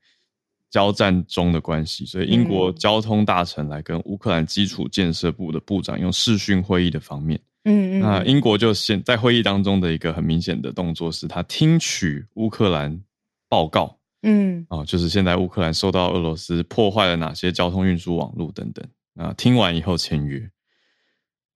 [0.70, 13.02] 交战中的关系，所以英国交通大臣来跟乌克兰基础建设部的部长用视讯会议的方面，嗯嗯，那英国就先在会议当中的一个很明显的动作是，他听取乌克兰
[13.48, 20.50] 报告，嗯，啊，就是现在乌克兰受到俄罗斯破坏了哪些交通运输网络等等，那听完以后签约，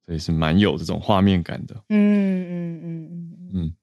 [0.05, 3.73] 所以是蛮有这种画面感的，嗯嗯嗯嗯嗯，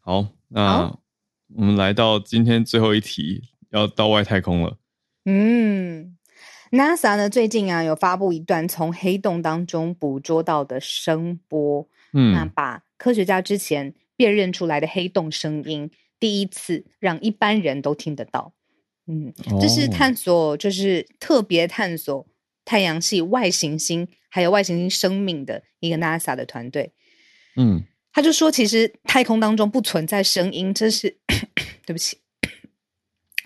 [0.00, 0.28] 好。
[0.50, 0.96] 那
[1.54, 4.78] 我们来到今天最后一题，要到外太空了。
[5.26, 6.16] 嗯
[6.70, 18.52] ，NASA 呢最近啊有发布一段从黑洞当中捕捉到的声波，嗯，那把科学家之前辨认出来的黑洞声音，第一次让一般人都听得到。
[19.06, 22.26] 嗯，这是探索，就是特别探索
[22.64, 26.92] 太阳系外行星还有外行星生命的一个 NASA 的团队。
[27.56, 27.84] 嗯。
[28.10, 31.18] 他就说，其实太空当中不存在声音，这是
[31.86, 32.18] 对不起，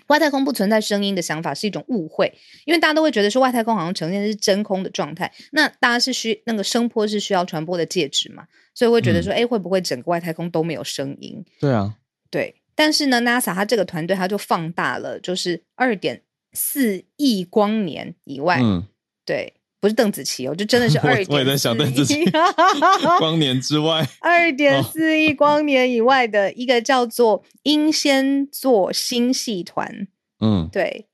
[0.07, 2.33] 外太空不存在声音的想法是一种误会，
[2.65, 11.45] 因为大家都会觉得说外太空好像呈现的是真空的状态，那大家是需那个声波是需要传播的介质嘛，所以会觉得说，哎、嗯，会不会整个外太空都没有声音？
[11.59, 11.97] 对啊，
[12.31, 16.21] 对，但是呢，NASA 他这个团队他就放大了，就是二点
[16.53, 18.87] 四亿光年以外，嗯，
[19.25, 19.53] 对。
[19.83, 21.27] 不是邓紫棋哦，就真的是 二点。
[21.29, 22.23] 我也在想邓紫棋。
[23.19, 30.07] 光年之外， 二点四亿光年以外的一个叫做英仙座星系团，
[30.39, 31.07] 嗯，对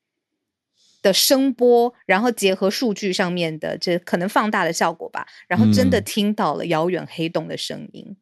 [1.01, 8.15] 的声波，然后结合数据上面的这可能放大的效果吧，然后真的听到了遥远黑洞的声音。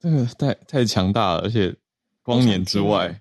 [0.00, 1.74] 这个太太强大了，而且
[2.22, 3.20] 光年之外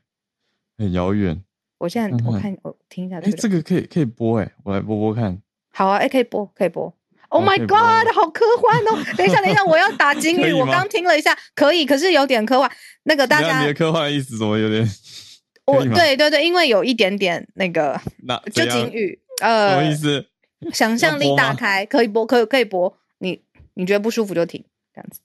[0.78, 1.44] 很遥远。
[1.80, 5.42] 我现在我看我听一下，哎，这个可以可以播哎，我来播播看。
[5.72, 6.94] 好啊，哎，可以播，可以播。
[7.30, 9.04] Oh my god，好科幻哦！
[9.18, 10.54] 等一下，等一下，我要打金 鱼。
[10.54, 12.72] 我刚听了一下，可以，可是有点科幻。
[13.04, 14.88] 那个大家，你的科幻意思怎么有点？
[15.66, 20.26] 我，对对对，因为有一点点那个， 那就金鱼，呃，什么意思？
[20.74, 22.98] 想象力大开，可以播，可以可以播。
[23.20, 24.64] 你你觉得不舒服就停，
[24.94, 25.20] 这样子。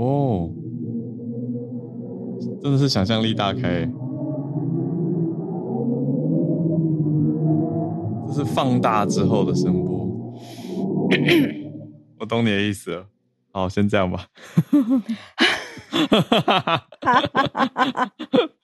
[0.00, 0.48] 哦，
[2.62, 3.86] 真的是想象力大开。
[8.26, 10.08] 这是放大之后的声波，
[12.18, 13.04] 我懂你的意思了。
[13.52, 14.26] 好，先这样吧。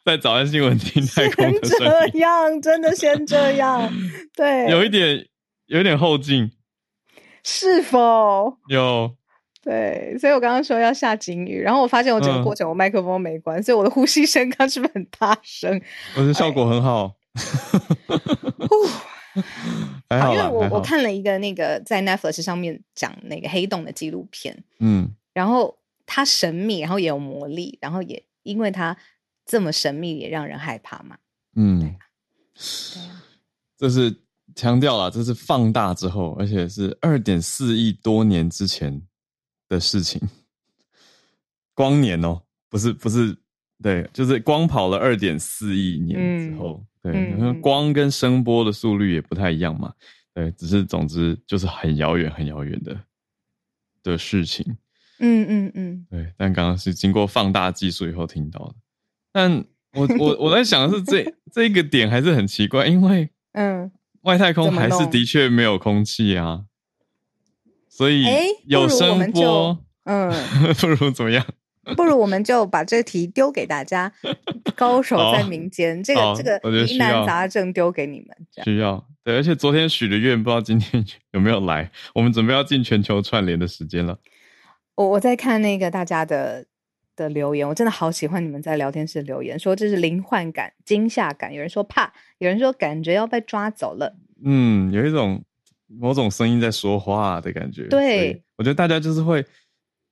[0.07, 3.93] 在早安新闻听太空的声音，这样真的先这样。
[4.35, 5.27] 对，有一点，
[5.67, 6.51] 有一点后劲，
[7.43, 9.11] 是否有？
[9.67, 15.83] 对，所以我刚刚说要下警语，然后我发现我整个过程我麦克风没关，嗯、所以我的呼吸声刚是不是很大声？
[16.15, 17.13] 我觉得效果很好。
[20.09, 25.77] 还好，因为我我看了一个那个在 Netflix 上面讲那个黑洞的纪录片，嗯，然后
[26.07, 28.97] 它神秘，然后也有魔力，然后也因为它
[29.45, 31.17] 这么神秘，也让人害怕嘛，
[31.57, 31.99] 嗯，对啊，
[32.95, 33.23] 对啊，
[33.77, 34.15] 这是
[34.55, 39.03] 强调了，这是放大之后，而且是二点四亿多年之前
[39.69, 40.21] 的事情，
[41.75, 43.37] 光年哦，不是不是，
[43.83, 46.81] 对，就是光跑了二点四亿年之后。
[46.83, 49.95] 嗯对，光跟声波的速率也不太一样嘛。
[50.35, 53.01] 对，只是总之就是很遥远、很遥远的
[54.03, 54.77] 的事情。
[55.21, 56.07] 嗯嗯嗯。
[56.11, 58.75] 对，但刚刚是经过放大技术以后听到的。
[59.31, 66.65] 但我我我在想的是这， 这这一个点还是很奇怪，因为嗯，外太空还是的确没有空气啊，
[67.97, 68.27] 所以
[68.67, 70.31] 有声波，嗯，
[70.79, 71.43] 不如怎么样？
[71.97, 74.13] 不如我们就把这题丢给大家，
[74.75, 79.37] 高手在民间，这个这个疑难杂症丢给你们，需要对。
[79.37, 81.91] 而且昨天许的愿，不知道今天 有没有来。
[82.15, 84.19] 我们准备要进全球串联的时间了。
[84.97, 86.67] 我我在看那个大家的
[87.15, 94.17] 的留言，我真的好喜欢你们在聊天室留言，说这是灵幻感、惊吓感，有人说怕，有人说感觉要被抓走了。
[94.45, 95.45] 嗯，有一种
[95.87, 97.89] 某种声音在说话的感觉。
[97.89, 99.45] 对，我觉得大家就是会。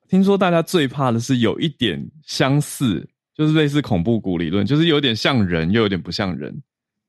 [0.06, 6.62] 听说大家最怕的是有一点相似，就是类似恐怖谷理论，就是有点像人又有点不像人，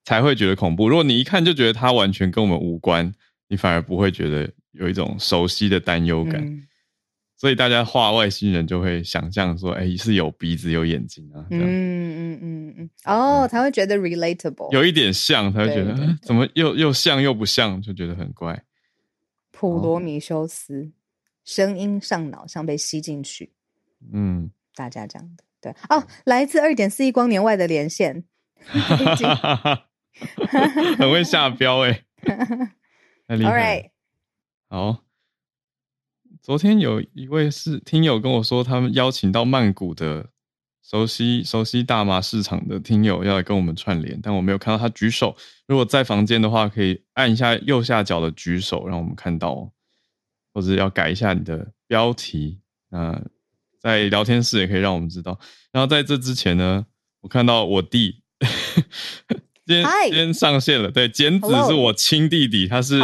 [0.06, 0.88] 才会觉得恐怖。
[0.88, 3.14] 如果你一看就觉得它完全跟我们无关，
[3.50, 6.42] 你反而不会觉得有一种熟悉的担忧感。
[6.42, 6.64] 嗯、
[7.38, 11.66] 所以大家画外星人就会想象说，哎，是有鼻子有眼睛啊，这样。
[11.66, 18.64] 嗯嗯嗯嗯，哦，才会觉得 relatable，有一点像，才会觉得怎么又又像又不像，就觉得很怪。
[19.52, 20.92] 普罗米修斯。
[21.48, 23.54] 声音上脑，像被吸进去。
[24.12, 28.24] 嗯，大家这样的对哦，来自二点四亿光年外的连线，
[30.98, 32.04] 很会下标哎，
[33.28, 33.52] 太厉害。
[33.52, 33.90] Right.
[34.70, 35.05] 好，
[36.46, 40.30] 昨天有一位是听友跟我说，他们邀请到曼谷的
[40.84, 45.36] 熟悉熟悉大麻市场的听友要来跟我们串联，但我没有看到他举手。
[45.66, 49.72] 如果在房间的话，可以按一下右下角的举手，让我们看到。
[50.54, 53.20] 或者要改一下你的标题，那
[53.80, 55.40] 在聊天室也可以让我们知道。
[55.72, 56.86] 然后在这之前呢，
[57.22, 58.22] 我看到我弟
[59.66, 63.00] 今天今天上线了，对，简子是我亲弟弟，他是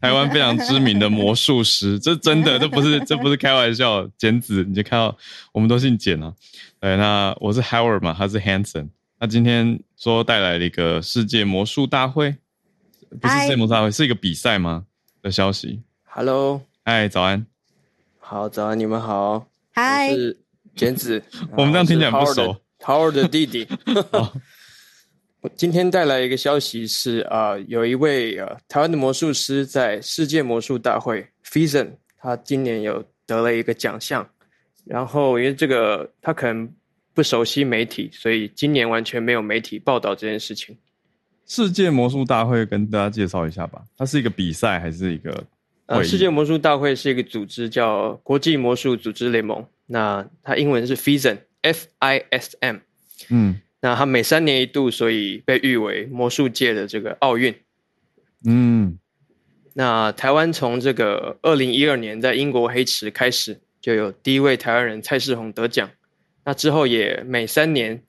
[0.00, 4.06] 台湾非常知名的魔术师， 这真的，这不是这不是开玩笑。
[4.18, 5.16] 简子，你就看到
[5.52, 6.34] 我们都姓简啊。
[6.80, 8.88] 对，那我是 Howard 嘛，他是 Hanson。
[9.18, 12.36] 那今天说带来了一个世界魔术大会，
[13.20, 14.84] 不是世界魔术大会，是一个比赛吗
[15.22, 16.60] 的消息？Hello。
[16.84, 17.46] 嗨，早安。
[18.18, 19.46] 好，早安，你们好。
[19.70, 20.38] 嗨，我是
[20.74, 21.22] 简子。
[21.56, 22.60] 我们这样听起来不熟。
[22.80, 23.66] Howard 的弟弟。
[25.42, 34.24] 我今天带来一个消息是啊、呃，有一位呃台湾的魔术师在世界魔术大会 FISM 他今年有得了一个奖项。
[34.84, 36.72] 然后因为这个他可能
[37.12, 40.78] 不熟悉媒体，所以今年完全没有媒体报道这件事情。
[41.44, 45.44] 世界魔术大会跟大家介绍一下吧，它是一个比赛还是一个？
[45.86, 49.66] 呃，世界魔术大会是一个组织，叫国际魔术组织联盟。
[49.86, 52.76] 那它英文是 FISM，F-I-S-M。
[53.28, 57.54] 嗯，那它每三年一度，所以被誉为魔术界的这个奥运。
[58.46, 58.98] 嗯，
[59.74, 65.90] 那台湾从这个二零一二年在英国黑池开始，就有第一位台湾人蔡世宏得奖。
[66.44, 68.02] 那之后也每三年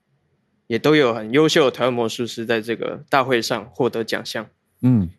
[0.67, 4.47] 也都有很优秀的台湾魔术师在这个大会上获得奖项。
[4.81, 5.09] 嗯，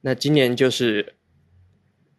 [0.00, 1.14] 那今年就是。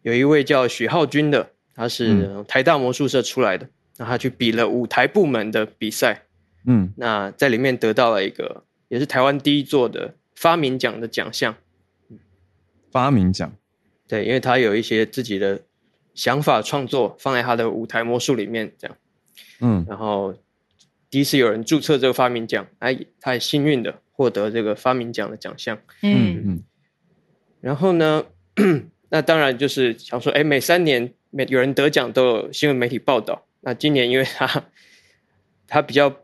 [0.02, 6.22] 有一位叫许浩君的，他是台大魔术社出来的，那、嗯、他去比了舞台部门的比赛，
[6.66, 11.56] 嗯，那在里面得到了一个，也是台湾第一座的发明奖的奖项。
[12.90, 13.52] 发明奖，
[14.08, 15.62] 对，因为他有一些自己的
[16.14, 18.96] 想法创作放在他的舞台魔术里面，这样，
[19.60, 20.34] 嗯，然后
[21.08, 26.42] 第一次有人注册这个发明奖，哎，他很幸运的获得这个发明奖的奖项，嗯。
[26.44, 26.64] 嗯，
[27.60, 28.24] 然后呢？
[29.12, 33.44] 那当然就是想说，哎，每三年每有人得奖都有新闻媒体报道。
[33.60, 34.64] 那今年因为他
[35.66, 36.14] 他比较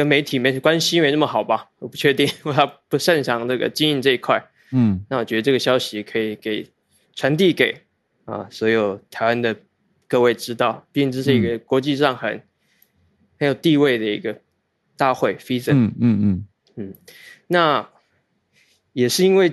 [0.00, 4.42] 跟媒体没关系没那么好吧，我不确定，因为他不擅长这个经营这一块。
[4.72, 6.66] 嗯，那我觉得这个消息可以给
[7.14, 7.82] 传递给
[8.24, 9.54] 啊所有台湾的
[10.08, 12.42] 各位知道，毕竟这是一个国际上很、嗯、
[13.40, 14.40] 很有地位的一个
[14.96, 15.36] 大会。
[15.68, 16.94] 嗯嗯嗯嗯，
[17.48, 17.86] 那
[18.94, 19.50] 也是因为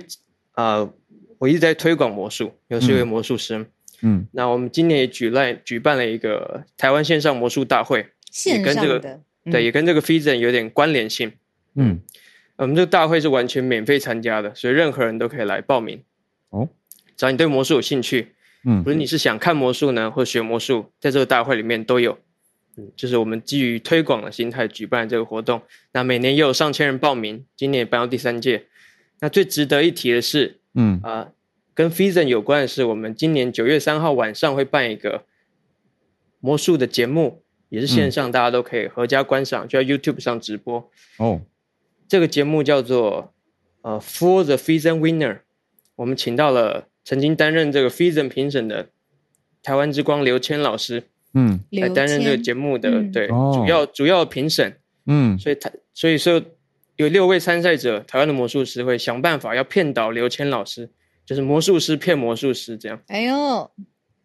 [0.52, 0.76] 啊。
[0.76, 0.94] 呃
[1.40, 3.64] 我一直在推广魔术，又是一位魔术师。
[4.00, 11.32] 嗯，那我们今年也举来举办了一个台湾线上魔术大会，线上的，也跟这个、嗯、对，也跟这个 FISM 有点关联性。
[11.74, 12.00] 嗯，
[12.56, 16.02] 我们这个大会是完全免费参加的，所以任何人都可以来报名。
[16.50, 16.68] 哦，
[17.16, 18.34] 只要你对魔术有兴趣，
[18.64, 22.18] 嗯，不是你是想看魔术呢，或学魔术，在这个大会里面都有。
[22.76, 25.62] 嗯，就是我们基于推广的心态举办这个活动。
[25.92, 28.66] 那每年也有上千人报名，今年也办到第三届。
[29.20, 30.56] 那最值得一提的是。
[30.74, 31.32] 嗯啊、呃，
[31.74, 35.24] 跟 FISM 有关的是，我们今年九月三号晚上会办一个
[36.38, 40.90] 魔术的节目，也是线上，大家都可以合家观赏，嗯、就在 YouTube 上直播。
[41.18, 41.40] 哦，
[42.08, 43.32] 这个节目叫做
[43.82, 45.40] 呃 For the Fizen Winner，
[45.96, 48.88] 我们请到了曾经担任这个 Fizen 评审的
[49.62, 51.04] 台湾之光刘谦老师，
[51.34, 56.42] 嗯，来担任这个节目的、嗯、对、哦、主要主要评审，嗯，所以他所以说。
[56.98, 60.90] 有六位参赛者，台湾的魔术师会想办法要骗倒刘谦老师，
[61.24, 63.00] 就是魔术师骗魔术师这样。
[63.06, 63.70] 哎呦，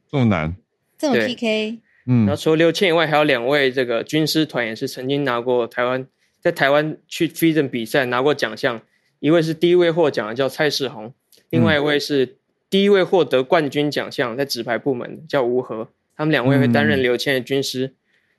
[0.10, 0.56] 这么难？
[0.98, 1.82] 这么 PK？
[2.06, 6.06] 嗯，然后除了刘谦以外，还有两位这个军师团也是曾经拿过台湾
[6.42, 8.82] 在台湾去 FISM 比赛拿过奖项，
[9.20, 11.14] 一位是第一位获奖的叫蔡世宏，
[11.50, 12.38] 另外一位是
[12.70, 17.94] 第一位获得冠军奖项在纸牌部门叫吴和，他们两位会担任刘谦的军师，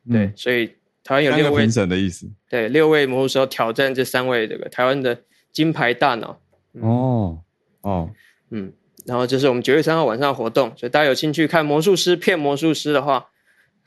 [0.06, 0.66] 嗯、对，所以
[1.02, 5.20] 台湾有六位评审的意思，对，六位魔术师要挑战这三位这个台湾的
[5.52, 6.40] 金牌大脑，
[6.74, 7.38] 嗯、哦
[7.82, 8.10] 哦，
[8.50, 8.72] 嗯。
[9.06, 13.26] 然后就是我们九月三号晚上的活动，所以大家有兴趣看魔术师骗魔术师的话，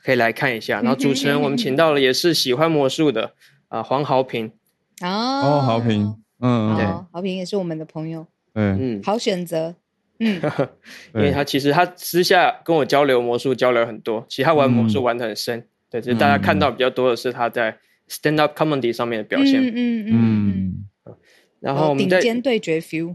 [0.02, 0.80] 可以来看一下。
[0.82, 3.32] 然后主持人我们请到了也是喜欢魔术的
[3.68, 4.52] 啊、呃、黄豪平。
[5.00, 9.76] 哦，哦豪平，嗯对，豪平也是我们的朋友，嗯嗯，好选择，
[10.18, 10.40] 嗯，
[11.14, 17.78] 因为他其实他私下跟我交流魔术交流很多，其实他玩魔术玩的很深，嗯、对，就是大家看到比较多的是他在
[18.08, 21.14] stand up comedy 上面的表现，嗯嗯嗯，嗯，
[21.60, 23.14] 然后我们顶尖对决 feel。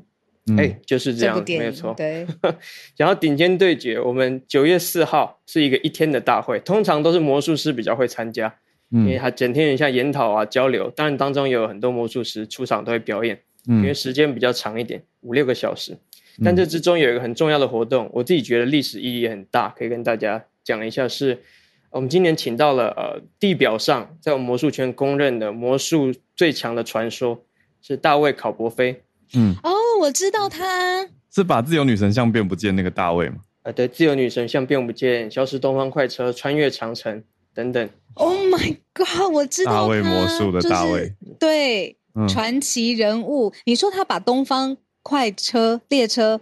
[0.58, 1.94] 哎、欸，就是这样，这没有错。
[1.96, 2.26] 对，
[2.98, 8.54] 然后顶尖对决，我们九月四号是一个一天的大会，通常都是魔术师比较会参加，
[8.92, 10.90] 嗯、因为他整天像研讨啊、交流。
[10.90, 15.98] 当然当中有很多魔术师出场都会表演，嗯、因为时间比较长一点，五六个小时。
[16.44, 21.30] 但这之中有一个很重要的活动，我自己觉得历史意义也很大，可以跟大家讲一下是。
[21.30, 21.44] 是
[21.92, 27.46] 我们今年请到了呃地表上在我们魔术圈公认的魔术最强的传说，
[27.84, 29.04] 是大卫考伯菲。
[29.36, 29.70] 嗯哦，
[30.00, 33.38] 我知道他是把自由女神像变不见那个大卫吗？
[33.64, 37.24] 啊，对，自由女神像变不见，消失东方快车，穿越长城
[37.54, 37.90] 等等。
[38.16, 43.54] Oh my god，我知道大卫魔术的大卫，就是、对，嗯、传奇人物。
[43.66, 46.42] 你说他把东方快车列车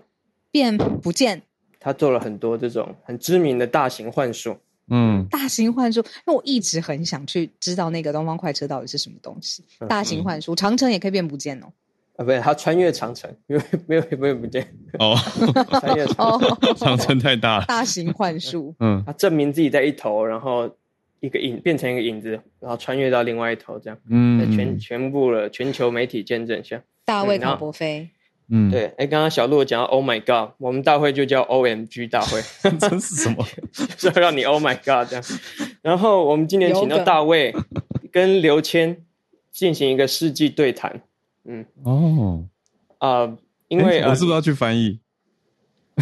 [0.49, 1.43] 变不见，
[1.79, 4.57] 他做了很多这种很知名的大型幻术。
[4.89, 9.63] 嗯，大型幻术，因为我一直很想去知道那个东方快车到底是什么东西。
[9.79, 11.67] 嗯、大型幻术，长城也可以变不见哦。
[12.21, 14.65] 啊，不是，他穿越长城，没有没有没有不见
[14.99, 15.15] 哦，
[15.79, 20.69] 穿越长城，哦、 长城太大了，大型幻术，嗯，他证明自己在一头，然后
[21.19, 28.09] 一个影变成一个影子，然后穿越到另外一头，这样，嗯，全全部了全球媒体见证下，大卫卡伯菲，
[28.49, 32.41] 嗯，对，哎，刚刚小鹿讲到 Oh my God，我们大会就叫 OMG 大会，
[32.79, 33.45] 这是什么？
[33.97, 35.23] 是要让你 Oh my God 这样，
[35.81, 37.55] 然后我们今年请到大卫
[38.11, 38.97] 跟刘谦
[39.51, 41.01] 进行一个世纪对谈，
[41.45, 42.45] 嗯，哦。
[42.99, 43.37] 啊、呃，
[43.67, 44.99] 因为、欸、我是不是要去翻译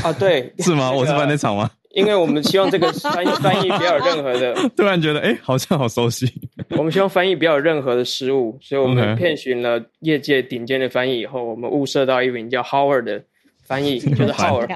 [0.04, 0.12] 啊？
[0.14, 0.92] 对， 是吗？
[0.96, 1.70] 我是翻那场吗？
[1.92, 6.32] 因为我们希望这个翻译翻译不要有任何的，突然觉得哎、欸，好像好熟悉。
[6.78, 13.24] 我们希望翻译不要有任何的失误，所以我们遍寻了业界顶尖的翻译以后，我们物色到一名叫 Howard 的。
[13.70, 14.67] 翻译 就是浩尔，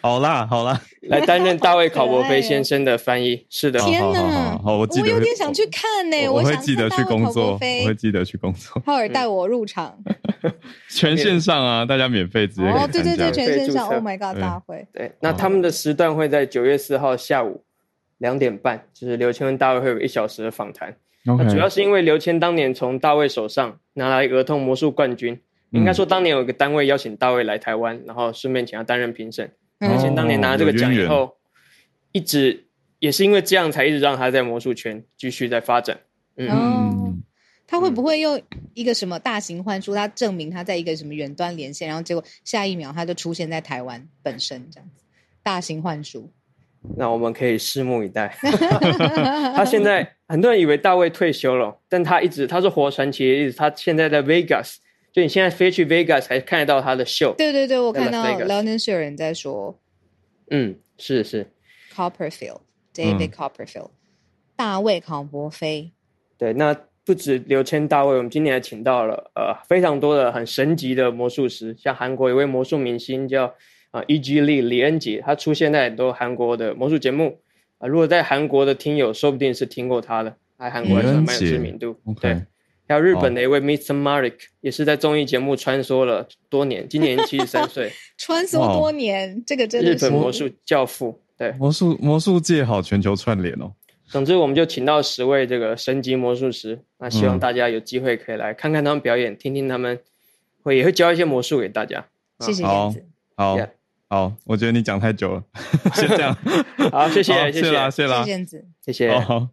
[0.00, 3.44] 好 啦好啦， 来担任大卫考伯菲先生的翻译。
[3.50, 6.26] 是的，天哪，好，我记得，我有点想去看呢。
[6.30, 8.80] 我会记得去工作，我会记得去工作。
[8.86, 9.94] 浩尔带我入场，
[10.88, 13.86] 全线上啊，大家免费直接哦，对对对，全线上。
[13.88, 14.86] Oh my god，大会。
[14.94, 17.62] 对，那他们的时段会在九月四号下午
[18.16, 20.96] 两点半，就是刘谦跟大卫会有一小时的访谈。
[21.24, 25.38] 那主要是因为刘谦当年从大卫手上拿来儿童魔术冠军。
[25.74, 29.50] 应该说，当年有一个单位邀请大卫来台湾，然后顺便请他担任评审。
[29.80, 31.36] 而且当年拿了这个奖以后，
[32.12, 32.64] 一直
[33.00, 35.98] 也是因为这样，才一直让他在魔术圈继续在发展。
[36.36, 37.14] 嗯，哦、
[37.66, 38.40] 他会不会用
[38.72, 45.04] 一个什么大型幻术，他证明他在一个什么远端连线，然后结果下一秒他就出现在台湾本身这样子？
[45.42, 46.32] 大型幻术，
[46.96, 48.34] 那我们可以拭目以待。
[49.54, 54.76] 他现在很多人以为大卫退休了，但他一直他是活传奇，一直他现在在 Vegas。
[55.14, 57.32] 就你现在飞去 Vegas 才看得到他的秀。
[57.38, 59.78] 对对对，我看到 London 是有人在说。
[60.50, 61.46] 嗯，是是。
[61.94, 63.90] Copperfield，David Copperfield，
[64.56, 65.92] 大卫考伯菲。
[66.36, 73.44] 对，那不止刘谦大卫，我们今年还请到了呃非常多的很神级的魔术师，像韩国一位魔术明星叫
[73.92, 74.42] 啊、呃、E.G.
[74.42, 77.38] Lee 李恩杰，他出现在很多韩国的魔术节目
[77.78, 77.88] 啊、呃。
[77.88, 81.96] 如果在韩国的听友，说不定是听过他的，在韩国还是蛮有知名度。
[82.20, 82.42] 对。
[82.86, 84.00] 还有日本的一位 Mr.
[84.00, 91.20] Marik，也是在综艺节目穿梭了多年，今年七十三岁， 穿梭多年，这个真的是日本魔术教父。
[91.36, 93.72] 对，魔术魔术界好全球串联哦。
[94.06, 99.98] 总之，我们就请到十位这个神级魔术师，那希望大家有机会可以来看看他们表演，嗯、听听他们
[100.62, 102.06] 会也会教一些魔术给大家。
[102.38, 103.04] 谢谢燕子，
[103.34, 103.68] 好，yeah.
[104.08, 105.42] 好，我觉得你讲太久了，
[105.94, 106.36] 先这样，
[106.92, 109.18] 好，谢谢，谢谢啦，谢谢啦，燕子，谢谢。
[109.18, 109.48] 好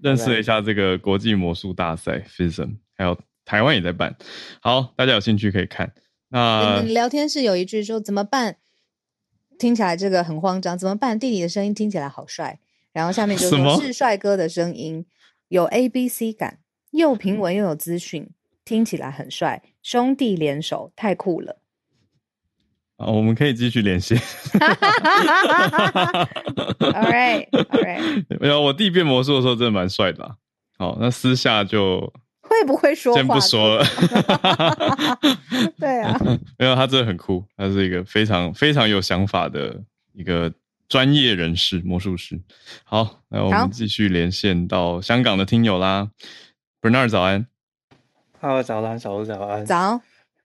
[0.00, 4.16] 认识了一下这个国际魔术大赛，FISM，还有台湾也在办。
[4.60, 5.92] 好，大家有兴趣可以看。
[6.28, 8.56] 那聊天室有一句说：“怎么办？”
[9.58, 10.76] 听起来这个很慌张。
[10.78, 11.18] 怎么办？
[11.18, 12.58] 弟弟的声音听起来好帅。
[12.92, 15.06] 然后下面就 说：“是帅哥的声音，
[15.48, 16.58] 有 A B C 感，
[16.90, 18.28] 又平稳又有资讯，
[18.64, 19.62] 听起来很帅。
[19.82, 21.58] 兄弟联手，太酷了。”
[23.02, 24.16] 啊，我们可以继续连线。
[26.78, 28.24] All right, all right。
[28.40, 30.36] 没有，我弟变魔术的时候真的蛮帅的。
[30.78, 33.20] 好，那私下就会不会说话？
[33.20, 33.84] 先不说了。
[35.78, 36.18] 对啊，
[36.58, 39.82] 没有，他真的很酷，他是一个非常非常有想法的
[40.12, 40.52] 一个
[40.88, 42.40] 专业人士，魔术师。
[42.84, 46.10] 好，那我们继续连线到香港的听友啦。
[46.80, 47.46] Bernard 早安。
[48.40, 49.64] Hello，早安，小鹿早安。
[49.64, 50.00] 早。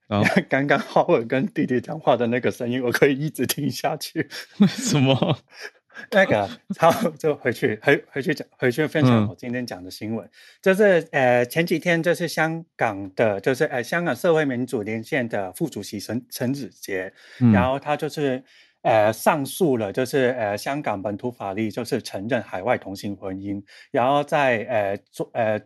[0.48, 4.28] 刚刚浩尔跟弟弟讲话的那个声音，我可以一直听下去。
[4.58, 5.38] 为什么？
[6.12, 6.48] 那个，
[6.78, 10.24] 然后就回去回回去讲，回去分享我今天讲的新闻。
[10.24, 10.30] 嗯、
[10.62, 18.40] 就是呃，前几天就是香港的，就是呃，香港社会民主连线的副主席陈陈子杰，嗯、然后他就是
[18.82, 25.60] 呃上诉了，就是呃香港本土法律就是承认海外同性婚姻，然后在呃做呃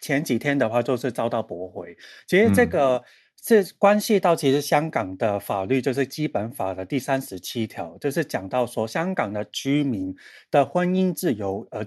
[0.00, 1.96] 前几天的话就是遭到驳回。
[2.28, 2.96] 其实这个。
[2.98, 3.04] 嗯
[3.42, 10.14] 是关系到其实香港的法律，就是基本法的第三十七条，就是讲到说香港的居民
[10.50, 11.84] 的婚姻自由呃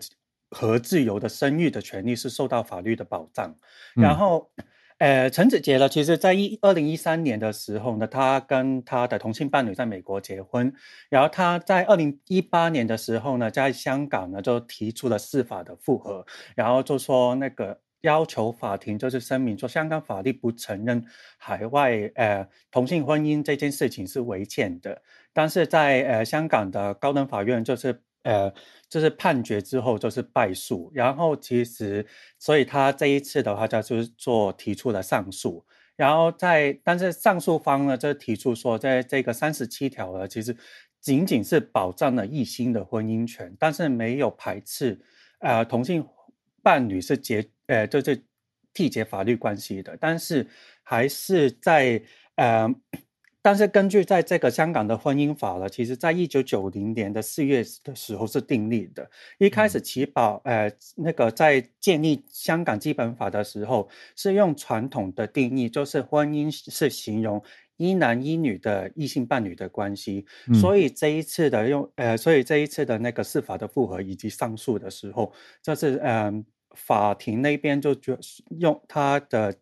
[0.50, 3.56] 和自由的生育的权利是受到法律的保障。
[3.96, 4.50] 嗯、然后，
[4.98, 10.74] 呃，陈子杰呢，其实在一二零一三年的时候呢，他跟他的同性伴侣在美国结婚，
[11.10, 16.26] 然后他在二零一八年的时候呢，在香港呢就提出了司法的复核，
[16.56, 17.80] 然后就说那个。
[18.04, 21.04] 要求法庭就是声明说，香港法律不承认
[21.38, 25.02] 海外呃同性婚姻这件事情是违宪的。
[25.34, 28.54] 但是在呃香港的高等法院就是呃
[28.90, 32.06] 就是判决之后就是败诉，然后其实
[32.38, 40.56] 所以他这一次的话，他就是做提出了上诉，然后在但是上诉方呢就提出说，在这个三十七条呢，其实
[41.00, 45.00] 仅仅是保障了异性的婚姻权，但是没有排斥
[45.40, 46.06] 呃同性
[46.64, 47.48] 伴侣是结。
[47.68, 48.22] 呃，就是
[48.74, 50.46] 缔结法律关系的，但是
[50.84, 52.04] 还是在
[52.36, 52.68] 呃，
[53.42, 59.10] 但是根据在这个香港的婚姻法呢，其实在一九九零年的四月的时候是订立的。
[59.38, 67.42] 一开始起保呃，那个在建立香港基本法的时候，是用传统的定义，就是婚姻是形容
[67.78, 70.26] 一男一女的异性伴侣的关系。
[70.48, 76.24] 嗯、所以这一次的用呃，所以这一次的那个司法的复核以及上诉的时候，就是嗯。
[76.26, 76.46] 呃
[76.76, 78.18] 法庭那边就就
[78.58, 79.56] 用他的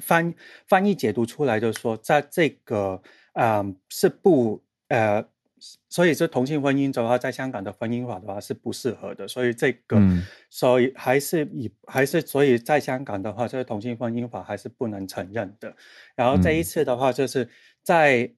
[0.00, 0.34] 翻
[0.66, 3.02] 翻译解读出来，就是说，在这个
[3.34, 5.22] 呃是不呃，
[5.88, 15.74] 所以这同性婚姻的话，在香港的婚姻法的话是不适合的，所以这个，嗯、所以还是以还是所以在香港的话，这个同性婚姻法还是不能承认的。
[16.14, 17.48] 然后这一次的话，就是
[17.82, 18.30] 在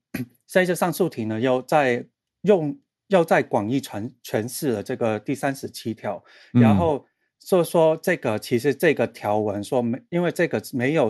[0.47, 2.07] 在这上诉庭呢，又在
[2.43, 6.23] 用又在广义诠诠释了这个第三十七条，
[6.53, 7.07] 然后。
[7.39, 11.09] 就说，这个其实这个条文说没，因为这个没有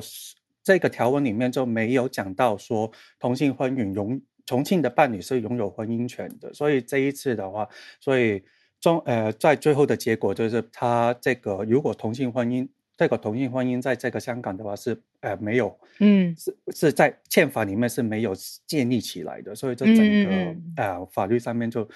[0.62, 7.68] 这个条文里面就没有讲到说同性婚姻拥同性的伴侣是拥有婚姻权的，所以这一次的话，
[8.00, 8.42] 所以
[8.80, 12.66] 中呃在最后的结果就是他这个如果同性婚姻
[12.96, 18.34] 这个同性婚姻在这个香港的话是呃没有嗯是是在宪法里面是没有
[18.66, 21.86] 建立起来的，所以这整个嗯嗯嗯呃法律上面就。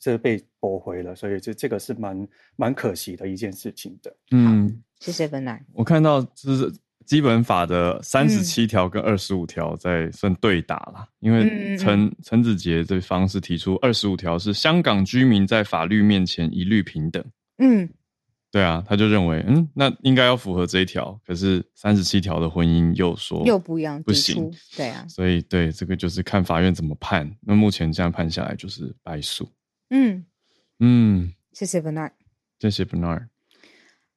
[0.00, 4.16] 是被驳回了，所以这这个是蛮蛮可惜的一件事情的。
[4.30, 5.60] 嗯，谢谢芬奈。
[5.72, 6.72] 我看到就是
[7.08, 17.24] 基本法的三十七条跟二十五条在算对打了，嗯、因为陈陈子杰这方是提出二十五条是香港居民在法律面前一律平等。
[17.56, 17.88] 嗯，
[18.50, 24.52] 对啊，他就认为嗯，那应该要符合这一条，可是三十七条的婚姻又说又不一样，不行。
[24.76, 27.34] 对啊，所以对这个就是看法院怎么判。
[27.40, 29.50] 那目前这样判下来就是败诉。
[29.88, 30.26] 嗯
[30.78, 32.10] 嗯，谢谢 Bernard，
[32.58, 33.28] 谢谢 Bernard。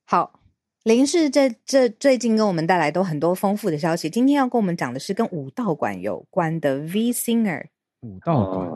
[0.04, 0.41] 好，
[0.84, 4.10] 林氏这这最近跟我们带来都很多丰富的消息。
[4.10, 7.66] 今天要跟我们讲的是跟武道馆有关的 V Singer。
[8.02, 8.68] 武道馆，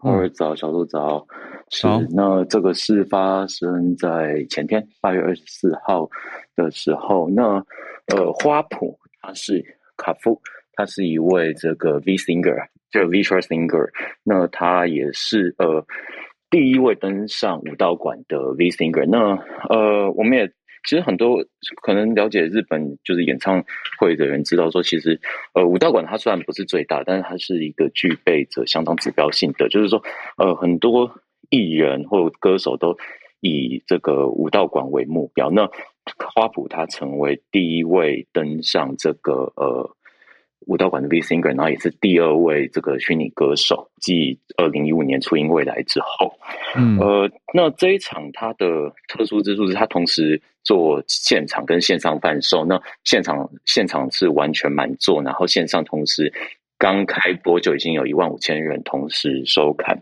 [0.00, 1.24] 二、呃、早小鹿早，
[1.70, 6.10] 是好那这个事发生在前天八月二十四号
[6.56, 7.30] 的时候。
[7.30, 7.64] 那
[8.08, 9.64] 呃，花圃他是
[9.96, 10.40] 卡夫，
[10.72, 12.56] 他是一位这个 V Singer，
[12.90, 13.88] 就 Visual Singer。
[14.24, 15.86] 那他也是呃。
[16.50, 19.38] 第一位登上武道馆的 V Singer，那
[19.70, 20.52] 呃，我们也
[20.84, 21.44] 其实很多
[21.80, 23.64] 可能了解日本就是演唱
[23.98, 25.20] 会的人知道说，其实
[25.54, 30.02] 呃，武道馆它虽然不是最大，但是它是一个具备着相当指标性的，就是说
[30.36, 31.10] 呃，很多
[31.50, 32.96] 艺人或歌手都
[33.40, 35.50] 以这个武道馆为目标。
[35.50, 35.66] 那
[36.18, 39.96] 花圃他成为第一位登上这个呃。
[40.66, 46.32] 武道馆的 V Singer，然后也是第二位这个虚拟歌手，继二零一五年初音未来之后，
[46.76, 56.32] 嗯，呃，那这一场它的特殊之处是，它同时做现场跟线上贩售，那现场现场是完全满座，然后线上同时
[56.78, 60.00] 刚开播就已经有一万五千人同时收看。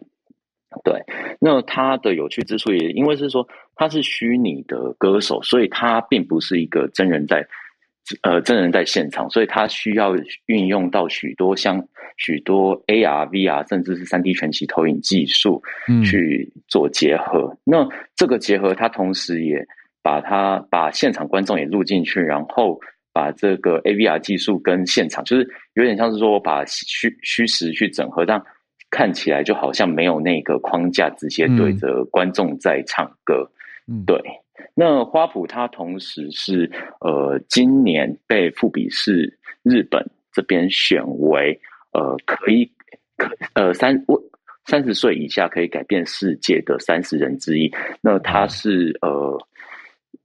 [0.84, 1.02] 对，
[1.40, 7.46] 那它的有趣之处也因为是说它是虚拟的歌手，所以它并不是一个真人在。
[8.22, 11.86] 呃，真人在现场，所以他需要运用到许多像
[12.16, 15.62] 许多 AR、VR，甚至是三 D 全息投影技术
[16.04, 17.42] 去做结合。
[17.52, 19.64] 嗯、那这个结合，它同时也
[20.03, 22.80] 把它把现场观众也录进去，然后
[23.12, 28.42] 把这个 AVR 技术跟现场，就是有点像是说把虚虚实去整合，让
[28.90, 33.51] 看起来就好像没有那个框架，直接对着观众在唱歌。
[33.86, 34.20] 嗯，对。
[34.74, 36.70] 那花圃它同时是
[37.01, 41.59] 呃，今年被富比士日本这边选为
[41.92, 42.70] 呃，可以
[43.16, 44.22] 可呃三我
[44.66, 47.72] 三十岁以下可以改变世界的三十人之一。
[48.01, 49.38] 那他是呃，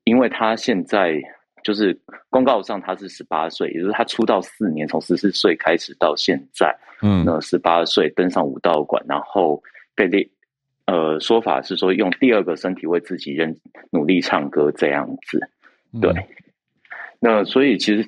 [0.05, 1.21] 因为他现在
[1.63, 1.99] 就是
[2.29, 9.61] 公告上他是十八岁，也就是他出道四年，从十四岁开始到现在，嗯，那十八岁登上武道馆，然后
[9.93, 10.29] 被列。
[10.87, 15.39] 呃，说法是说用第二个身体为自己认努力唱歌这样子，
[15.99, 16.11] 对。
[16.11, 16.23] 嗯、
[17.19, 18.07] 那所以其实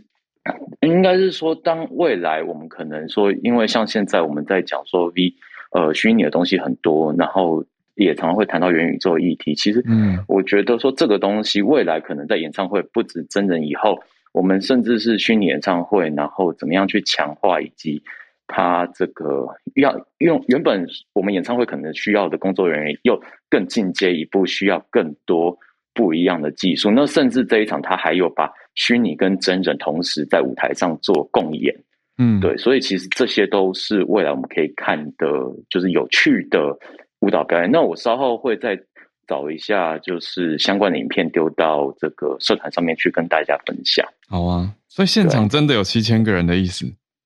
[0.82, 5.34] 应该是说，当未来我们可能说，因为像现在我们在讲说 V
[5.72, 7.66] 呃虚拟的东西很多，然后
[7.98, 9.54] 也常常会谈到元宇宙议题。
[9.54, 14.00] 其实，嗯，我觉得说这个东西未来可能在演唱会不止真人以后，
[14.32, 18.02] 我们甚至是虚拟演唱会，然后怎么样去强化以及。
[18.50, 19.46] 它这个
[19.76, 25.60] 要用原本我们演唱会可能需要的工作人员，又更进阶一步，需要更多
[25.94, 26.90] 不一样的技术。
[26.90, 31.76] 那甚至这一场，他还有把虚拟跟真人同时在舞台上做共演。
[32.20, 35.28] 嗯，对，所以其实这些都是未来我们可以看的，
[35.70, 36.74] 就是有趣的
[37.20, 37.72] 舞蹈表演。
[37.72, 38.80] 那我稍后会再
[39.28, 44.08] 找一下，就是相关的影片丢到这个社团上面去跟大家分享。
[44.30, 46.86] 好啊，所以现场真的有七千个人的意思。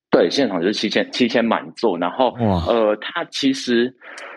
[0.09, 3.95] 对，现场就是七千七千满座，然后哇呃，他其实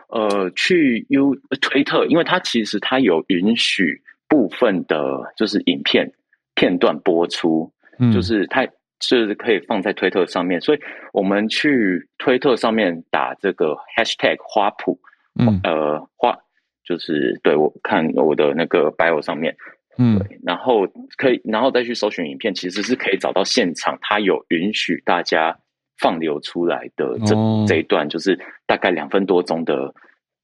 [0.09, 6.13] 呃去 U 推特，因为他其实他有允许部分的，就是影片
[6.55, 8.65] 片段播出，嗯、就是他
[9.01, 10.79] 是可以放在推特上面，所以
[11.13, 14.97] 我们去推特上面打这个 hashtag 花圃，
[15.39, 15.61] 嗯。
[15.65, 16.39] 呃画
[16.85, 19.57] 就是对我看我的那个 bio 上面。
[19.97, 25.57] 嗯，对，然后可以，然后再去搜寻影片，其实是可以找到现场，他有允许大家
[26.01, 29.95] 放流出来的这、哦、这一段，就是大概两分多钟的，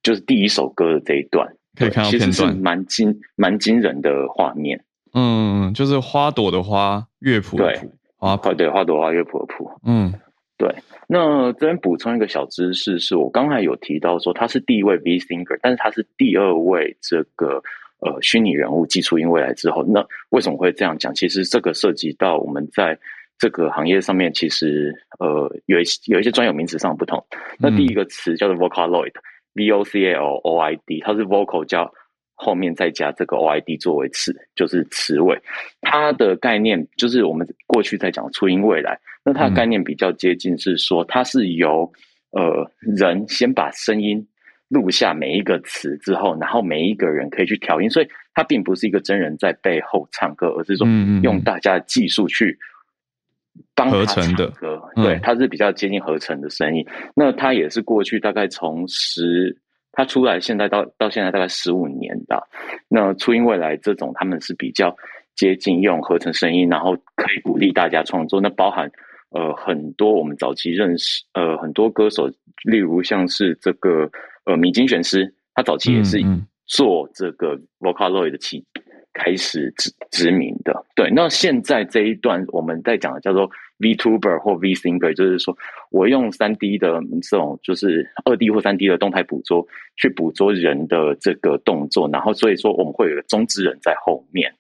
[0.05, 4.84] 就是第一首歌的这一段，可以看到片段，其实是蛮惊蛮惊人的画面。
[5.14, 9.68] 嗯，就是花朵的花，乐谱的谱，花圃对花朵花乐谱的谱。
[9.84, 10.14] 嗯，
[10.61, 10.75] 对。
[11.09, 17.63] 那这边补充一个小知识，是我刚才有提到说他是第一位 V singer，但是他是第二位这个。
[18.03, 21.15] 呃，虚拟人物继初音未来之后，那为什么会这样讲？
[21.15, 22.99] 其实这个涉及到我们在
[23.37, 27.23] 这个行业上面，其实呃有一些有一些专有名词上的不同。
[27.59, 31.91] 那第一个词叫做 Vocaloid，V、嗯、O C A L O I D，它是 vocal 加
[32.35, 35.39] 后面再加这个 O I D 作为词，就是词尾。
[35.83, 41.93] 它的概念就是我们过去在讲初音未来，那它的概念比较接近是说，它是由
[42.31, 44.27] 呃人先把声音。
[44.71, 50.87] 录下每一个词之后，然后每一个人可以去调音，所以它并不是一个真人在背后唱歌，而是说
[51.25, 52.57] 用大家的技术去
[53.75, 54.81] 帮合成的歌。
[54.95, 56.87] 对，它是比较接近合成的声音。
[57.16, 59.59] 那它也是过去大概从十，
[59.91, 62.41] 它出来现在到到现在大概十五年的。
[62.87, 64.97] 那初音未来这种，他们是比较
[65.35, 68.41] 接近用合成声音，然后可以鼓励大家创作。
[68.41, 68.89] 那包含
[69.31, 72.31] 呃很多我们早期认识呃很多歌手，
[72.64, 74.11] 例如像是这个。
[74.45, 76.18] 呃，米津玄师，他早期也是
[76.64, 78.64] 做这个 Vocaloid 的起
[79.12, 80.87] 开始知知名的。
[80.97, 85.57] 对，那现在这一段我们在讲的叫做 VTuber 或 V Singer，就是说
[85.91, 89.64] 我用三 D 的这种，就是二 D 或三 D 的动态捕捉，
[89.97, 94.53] 去捕捉人的这个动作，然后所以说我们会有一个中之人在后面。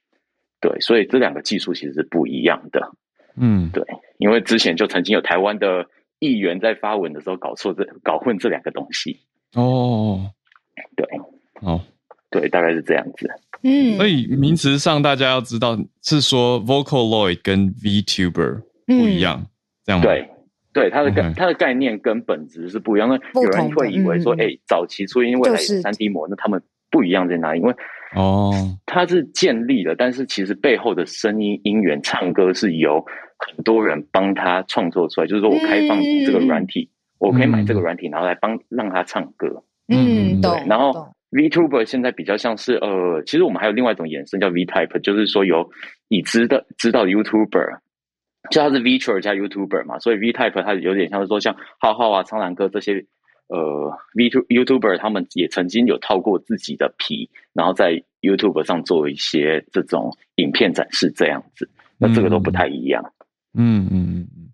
[0.60, 2.92] 对，所以这两个技术其实是不一样的。
[3.34, 3.82] 嗯，对，
[4.20, 5.86] 因为之前就曾经有台湾的
[6.20, 9.18] 议员在发文的时候搞错这搞混这两个东西。
[9.54, 10.30] 哦，
[10.94, 11.06] 对，
[11.62, 11.80] 哦，
[12.30, 13.28] 对，大概是这样子。
[13.62, 19.46] 嗯，所以名词上大家要知道是说 Vocaloid 跟 VTuber 不一样，嗯、
[19.84, 20.06] 这样吗？
[20.06, 20.28] 对，
[20.72, 23.20] 对，它的概它的概念跟本质是不一样的。
[23.34, 27.60] 有人会以为说，哎、嗯欸，早期初音未来有三 D 模，就是、那他们不一样在哪里？
[27.60, 27.74] 因为
[28.14, 28.52] 哦，
[28.86, 33.04] 它是建立的，但是其实背后的声音音源唱歌是由
[33.46, 36.88] 很多人帮他创作出来，就是说我开放这个软体。
[36.92, 39.62] 嗯我可以买这个软体，然后来帮让他唱歌。
[39.88, 40.50] 嗯，对。
[40.66, 45.70] 然后 VTuber 现在比较像是呃，其实我们还有另外一种衍生叫 V Type，就是说有
[46.08, 47.80] 已知的知道 YouTuber，
[48.50, 53.04] 就他是 VTuber 加 YouTuber 嘛，所以 VType 它有点像是说像浩浩啊、苍兰哥这些
[53.48, 61.68] 呃 vtu YouTuber 他们也曾经有套过自己的皮，然后在 YouTube 上做一些这种影片展示这样子，
[61.98, 63.04] 那这个都不太一样。
[63.04, 63.12] 嗯
[63.54, 64.50] 嗯嗯嗯，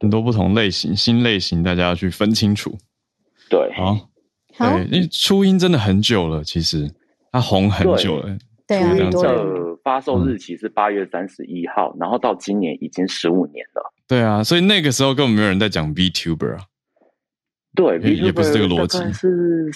[0.00, 2.76] 很多不同类型、新类型，大家要去分清楚。
[3.48, 4.08] 对，好，
[4.58, 6.90] 对，因为初音真的很久了，其实
[7.30, 8.36] 它红很久了。
[8.66, 13.92] 对啊，的发售日期是八月三十一号，嗯，然后到今年已经十五年了。
[14.08, 16.64] 对啊，所以那个时候根本没有人在讲 VTuber 啊。
[17.74, 19.70] 对，也不是这个逻辑，是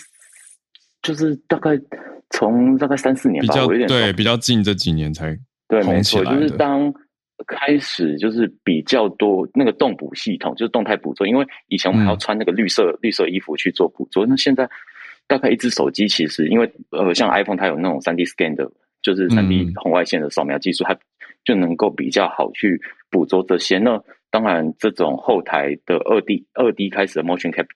[1.02, 1.70] 就是大概
[2.30, 5.36] 从大概三四年吧，比较对比较近这几年才
[5.84, 6.94] 红起来对，没错，就是当
[7.46, 14.68] 开始就是比较多那个动捕系统，就是动态捕捉，因为以前我们还要穿那个绿色、嗯、绿色衣服去做捕捉，那现在。
[15.30, 18.66] 大概一只手机其实，因为呃，像 iPhone 它有那种三 D scan 的，
[19.02, 20.98] 就是三 D 红外线的扫描技术，嗯，它
[21.44, 22.80] 就能够比较好去
[23.10, 23.76] 捕捉这些。
[23.76, 27.66] 那当然，这种后台的二 D 二 D 开始的 motion cap，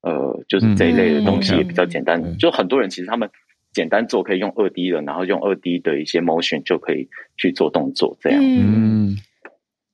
[0.00, 2.18] 呃，就是这一类的东西也比较简单。
[2.18, 3.28] 嗯，就很多人其实他们
[3.72, 8.40] 简单做可以用二 D 的，然后用二 D 的一些 motion 就可以去做动作，这样。
[8.42, 9.16] 嗯，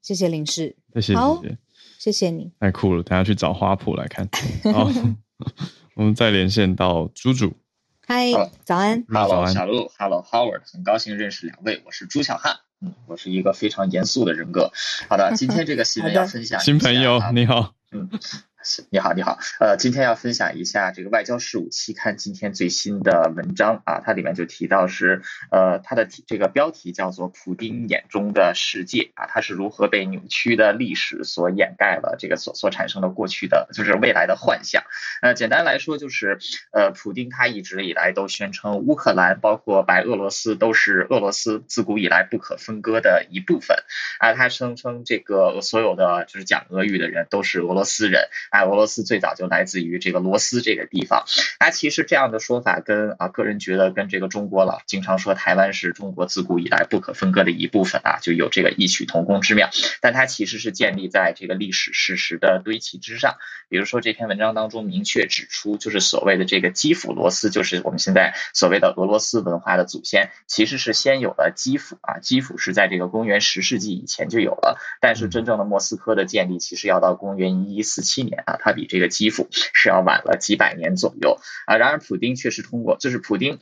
[0.03, 1.43] 谢谢林氏，谢谢，好，
[1.99, 3.03] 谢谢你，太酷了！
[3.03, 4.29] 等下去找花圃来看。
[4.73, 4.91] 好
[5.95, 7.57] 我们再连线到朱主，
[8.07, 8.33] 嗨，
[8.65, 14.73] 早安，Hello，小鹿，Hello Howard，很高兴认识两位，我是朱小汉，嗯，我是一个非常严肃的人格。
[15.09, 18.09] 好的，今天这个新闻要分享新朋友，你好，嗯。
[18.91, 34.83] 你好，你好，呃，今天要分享一下这个外交事务期刊今天最新的文章啊，它里面就提到是，呃，它的这个标题叫做“普丁眼中的世界”啊，它是如何被扭曲的历史所掩盖了，这个所所产生的过去的就是未来的幻想。
[35.23, 36.39] 呃，简单来说就是，
[36.71, 43.79] 呃，普丁他一直以来都宣称乌克兰包括白俄罗斯都是俄罗斯自古以来不可分割的一部分
[44.19, 48.29] 啊，他声称这个所有的就是讲俄语的人都是俄罗斯人。
[48.51, 51.25] 啊，俄罗斯最早就来自于这个罗斯这个地方。
[51.61, 59.71] 那其实这样的说法跟啊，个人觉得跟这个中国了，经常说台湾是中国自古以来不可分割的一部分啊，就有这个异曲同工之妙。
[60.01, 63.37] 但它其实是建立在这个历史事实的堆砌之上。
[63.69, 72.19] 比如说这篇文章当中明确指出，就是所谓的这个基辅罗斯，就是我们现在所谓的俄罗斯文化的祖先，其实是先有了基辅啊。
[72.19, 78.38] 基辅是在这个公元十世纪以前就有了，但是真正的莫斯科的建立其实要到公元一一四七年。
[78.45, 81.77] 啊，它比这个基辅是要晚了几百年左右啊。
[81.77, 83.59] 然而，普丁确实通过，就是普丁。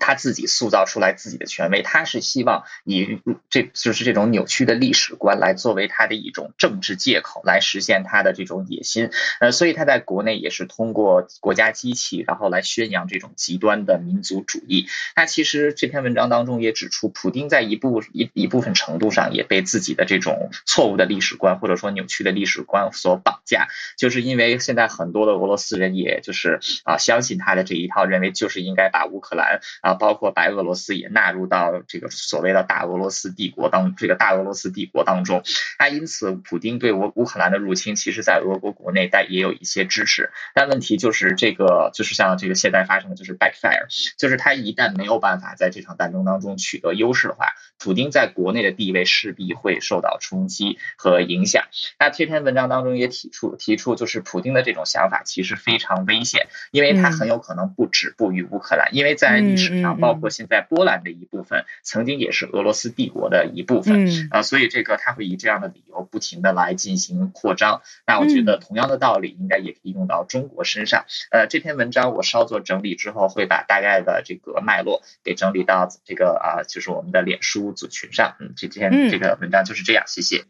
[0.00, 3.20] 他自己塑造出来自己的权威，他是希望以
[3.50, 9.10] 这就是这种扭曲的历史观来作为他的一种政治借口，来实现他的这种野心。
[9.38, 14.86] 呃，所以他在国内也是通过国家机器，然后来宣扬这种极端的民族主义。
[15.14, 29.89] 那其实这篇文章当中也指出，普丁在一部一一部分程度上也被自己的这种错误的历史观或者说扭曲的历史观所绑架，就是因为现在很多的俄罗斯人也就是啊相信他的这一套，认为就是应该把乌克兰啊。
[29.94, 35.42] 包括白俄罗斯也纳入到这个所谓的大俄罗斯帝国当这个大俄罗斯帝国当中，
[35.78, 43.86] 那因此，普京对乌乌克兰的入侵，其实，在俄国国内但也有一些支持，但问题就是这个就是像这个现在发生的就是 backfire，
[44.16, 47.46] 就是他一旦没有办法在这场战争当中取得优势的话，
[47.78, 51.64] 普京在国内的地位势必会受到冲击和影响。
[51.98, 59.79] 那这篇文章当中也提出提出，就是普京的这种想法其实非常危险，因为他很有可能不止步于乌克兰，因为在历史。
[59.84, 67.82] 啊，包括现在波兰的一部分，曾经也是俄罗斯帝国的一部分，嗯、啊，所以这个他会以这样的理由不停的来进行扩张。
[68.06, 71.04] 那我觉得同样的道理应该也可以用到中国身上。
[71.30, 78.36] 呃，这篇文章我稍作整理之后，会把大概的这个脉络给整理到这个啊，就是我们的脸书组群上。
[78.40, 80.04] 嗯，这篇这个文章就是这样。
[80.06, 80.44] 谢谢，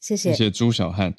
[0.00, 1.14] 谢谢，谢谢朱小汉。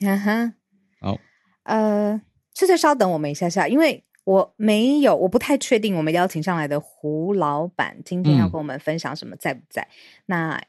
[0.00, 0.52] 哈哈，
[1.00, 1.18] 好，
[1.64, 2.20] 呃，
[2.54, 4.04] 翠翠，稍等我们一下下，因为。
[4.24, 9.82] 我没有，我不太确定我们邀请上来的胡老板今天要跟我们分享什么，在不在？
[9.82, 9.88] 嗯、
[10.26, 10.62] 那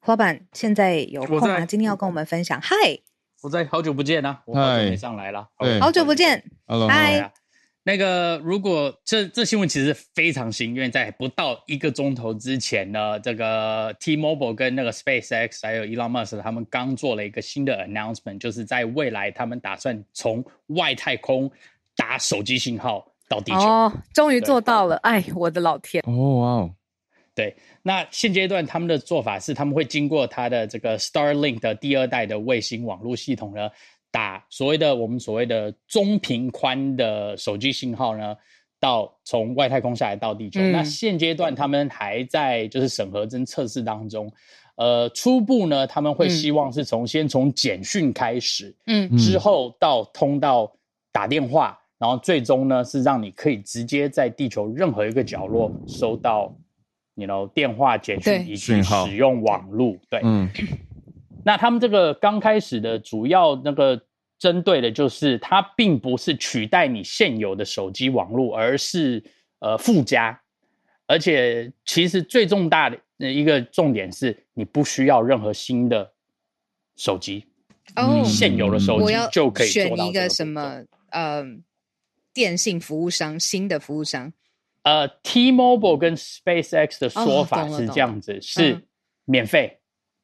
[0.00, 1.66] 胡老板现在有空吗？
[1.66, 2.58] 今天要跟我们分享。
[2.60, 2.74] 嗨，
[3.42, 4.42] 我在，好久不见啊！
[4.46, 6.42] 我好久没上来了，对，好久不见。
[6.66, 7.32] Hello，嗨。
[7.82, 21.48] 那个，如果这这新闻其实非常新，因为在不到一个钟头之前呢，这个 T-Mobile 跟那个 SpaceX 还有 Elon Musk 他们刚做了一个新的 announcement，就是在未来他们打算从外太空。
[21.96, 24.96] 打手机信号到地球哦，终于做到了！
[24.96, 26.02] 哎，我的老天！
[26.06, 26.70] 哦哇哦，
[27.34, 33.68] 对，那现阶段他们的做法是，他们会经过他的这个 Starlink 的第二代的卫星网络系统呢，
[34.10, 38.36] 打所谓的我们所谓的中频宽的手机信号呢，
[38.78, 40.60] 到从外太空下来到地球。
[40.60, 44.32] 嗯、那现阶段他们还在就是审核跟测试当中。
[44.76, 50.70] 呃，初步呢，他们会希望是从、嗯、先从简讯开始，嗯，之后到通到
[51.10, 56.54] 打电话，然后最终呢是让你可以直接在地球任何一个角落收到，
[57.14, 60.48] 你 you know 电话、简讯以及使用网络，对，嗯。
[61.44, 64.02] 那他们这个刚开始的主要那个
[64.36, 69.22] 针对的就是，它并不是取代你现有的手机网络，而是
[69.60, 70.40] 呃附加，
[71.06, 76.10] 而且其实最重大的一个重点是，你不需要任何新的
[76.96, 77.46] 手机，
[77.94, 80.04] 哦，现有的手机就可以做到。
[80.04, 81.44] 选一个什么呃
[82.36, 84.30] 电信服务商，新的服务商，
[84.82, 88.78] 呃，T-Mobile 跟 SpaceX 的说法是这样子，是
[89.24, 89.78] 免费。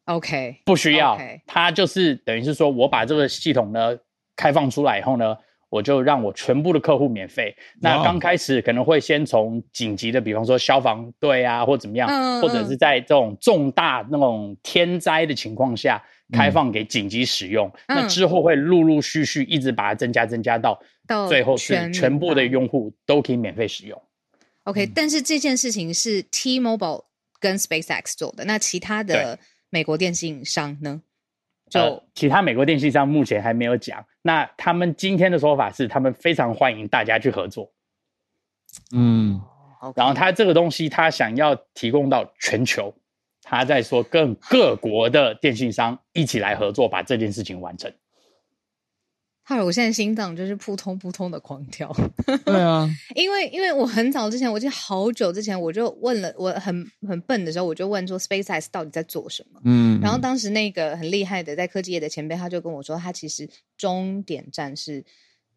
[0.04, 1.40] OK，不需要，okay.
[1.46, 3.96] 它就是等于是说，我把这个系统呢
[4.36, 5.34] 开放出来以后呢，
[5.70, 7.56] 我就让我全部的客户免费。
[7.80, 17.72] 那刚开始可能会先从紧急的，比方说消防队啊，或怎么样，或者是在这种重大那种天灾的情况下开放给紧急使用。
[17.86, 24.02] 嗯、那之后会陆陆续续一直把它增加，增加到到最后是全部的用户都可以免费使用。
[24.64, 27.04] OK，、嗯、但是这件事情是 T-Mobile
[27.38, 29.38] 跟 SpaceX 做的，那其他的。
[29.74, 31.00] 美国电信商呢？
[31.70, 34.04] 就、呃、其他美国电信商目前还没有讲。
[34.20, 37.72] 那他们今天的说法是，他们非常欢迎大家去合作。
[38.94, 39.40] 嗯，
[39.96, 42.94] 然后他这个东西，他想要提供到全球。
[43.40, 47.90] 他在说，跟各国的电信商一起来合作，把这件事情完成。
[49.44, 51.92] 哈喽，我现在心脏就是扑通扑通的狂跳。
[52.44, 59.60] 对啊，因为因为我很早之前，我记得好久之前，我就问了，我很很笨的时候，我就问说，SpaceX 到底在做什么？
[59.64, 65.04] 嗯，然后当时那个很厉害的在科技业的前辈，他就跟我说，他其实终点站是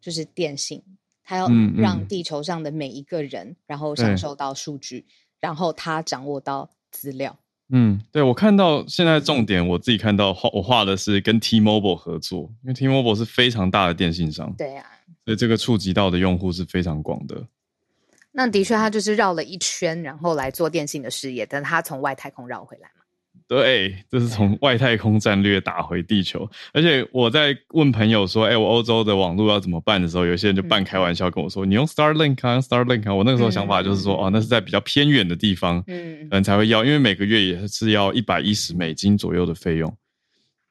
[0.00, 0.82] 就是电信，
[1.22, 5.06] 他要让地球上的每一个人，然后享受到数据，
[5.40, 7.38] 然后他掌握到资料。
[7.70, 14.94] 嗯，对，我看到现在重点，我自己看到画我画的是跟 T-Mobile 合作，因为 T-Mobile 是非常大的电信商，对呀、啊，
[15.24, 17.44] 所以这个触及到的用户是非常广的。
[18.30, 22.95] 那的确，他就是绕了一圈，然后来做电信的事业，但他从外太空绕回来嘛。
[23.48, 26.50] 对，这是从外太空战略打回地球。
[26.72, 39.96] 而且我在问朋友说：“哎，我欧洲的网络要怎么办？”的时候，有些人就半开玩笑跟我说：“嗯、你用 Starlink 啊，Starlink 啊。”我那个时候想法就是说：“嗯、哦，那是在比较偏远的地方，嗯，可能才会要，因为每个月也是要一百一十美金左右的费用。”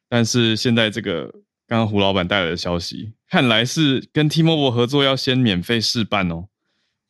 [0.10, 1.24] 但是现在这个
[1.68, 6.46] 刚刚胡老板带来的消息，看来是跟 T-Mobile 合作要先免费试办哦。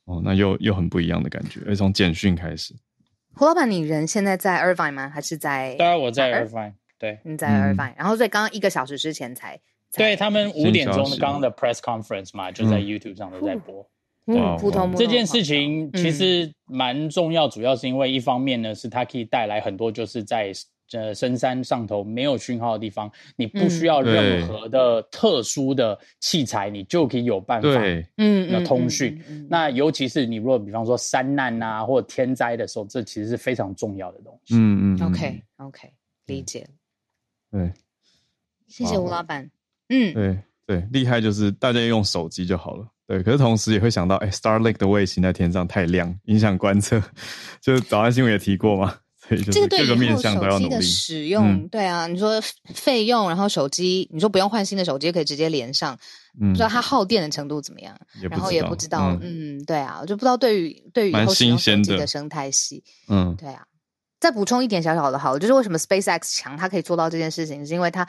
[0.06, 2.76] 哦，那又又很不一样的感觉，而从简讯开始。
[3.36, 5.10] 胡老板，你人现在在 Irvine 吗？
[5.10, 5.76] 还是在？
[5.76, 9.60] 当然我在 Irvine，对，你在 Irvine，、嗯、然后所以刚刚一个小时之前才，
[9.94, 13.88] 对他们五点钟刚刚的 press conference 嘛，就在 YouTube 上都在播。
[14.28, 14.96] 嗯，普通。
[14.96, 20.52] 这件事情其实蛮重要，主要是因为一方面呢，是它可以带来很多就是在。
[20.92, 27.68] 呃，深山上头没有讯号的地方，你不需要任何的特殊的器材，嗯、你就可以有办法，
[28.18, 29.22] 嗯，那通讯。
[29.50, 34.56] 那尤其是你如果比方说山难啊，或者天灾的时候，这其实是非常重要的东西。
[34.56, 35.92] 嗯嗯，OK OK，
[36.28, 36.68] 理解。
[37.52, 37.72] 对，
[38.68, 39.50] 谢谢吴老板。
[39.90, 42.88] 嗯，对对，厉害就是大家用手机就好了。
[43.08, 47.02] 对，可是同时也会想到，哎，Starlink 的卫星在天上太亮，影响观测。
[47.62, 48.98] 就是早安新闻也提过嘛。
[49.52, 52.42] 这个对以后手机的使用，嗯、对啊，你说
[52.74, 55.98] 费用，然后手机，你说不用换新的手机可以直接连上，
[56.40, 57.98] 嗯、不知道它耗电的程度怎么样，
[58.30, 63.64] 然后也不知道，嗯，嗯，对啊，我就不知道对于对于以后使用手机的生态系，嗯，对啊，
[64.20, 68.08] 再补充一点小小的好，就是为什么 SpaceX 强，它可以做到这件事情，是因为它。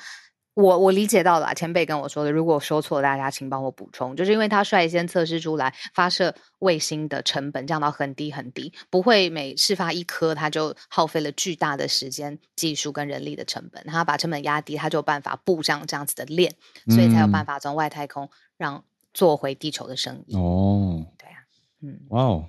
[0.57, 2.33] 我我理解到了，前辈跟我说的。
[2.33, 4.17] 如果我说错了，大家请帮我补充。
[4.17, 13.85] 就是因为他率先测试出来，发射卫星的成本降到很低很低，不会每试发一颗，他就耗费了巨大的时间、技术跟人力的成本。
[13.85, 16.51] 他把成本压低，他就有办法布上这样子的链，
[16.89, 18.83] 所以才有办法从外太空让
[19.13, 20.35] 做回地球的生意。
[20.35, 21.45] 哦，对啊，
[21.83, 22.47] 嗯，哇哦，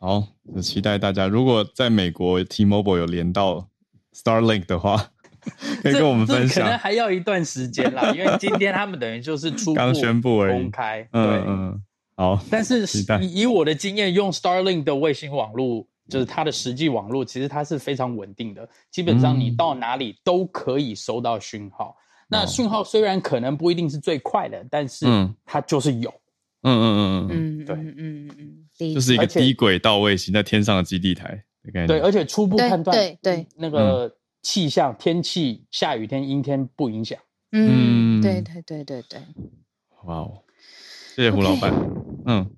[0.00, 3.68] 好，就期待大家如果在美国 T-Mobile 有连到
[4.12, 5.12] Starlink 的话。
[5.82, 11.06] 可以跟我们分享，可能还要一段时间啦， 因为今天他们等于就是初步刚宣布而已，公开。
[11.12, 11.82] 嗯嗯，
[12.16, 12.40] 好。
[12.50, 12.86] 但是
[13.22, 21.96] 以以我的经验，用 Starlink 的卫星网络，就是它的实际网络，其实它是非常稳定的，基本上你到哪里都可以收到讯号。
[22.28, 25.06] 那讯号虽然可能不一定是最快的，但是
[25.44, 26.12] 它就是有。
[26.62, 28.30] 嗯嗯嗯嗯嗯，对，嗯嗯
[28.78, 31.44] 嗯，就是一个低轨道卫星在天上的基地台。
[31.86, 34.10] 对，而且初步判断，对对，那个。
[34.44, 37.18] 气象、天气、下雨天、阴天不影响。
[37.50, 39.18] 嗯，对对对对对。
[40.04, 40.42] 哇哦，
[41.16, 41.72] 谢谢胡老板。
[42.26, 42.50] 嗯，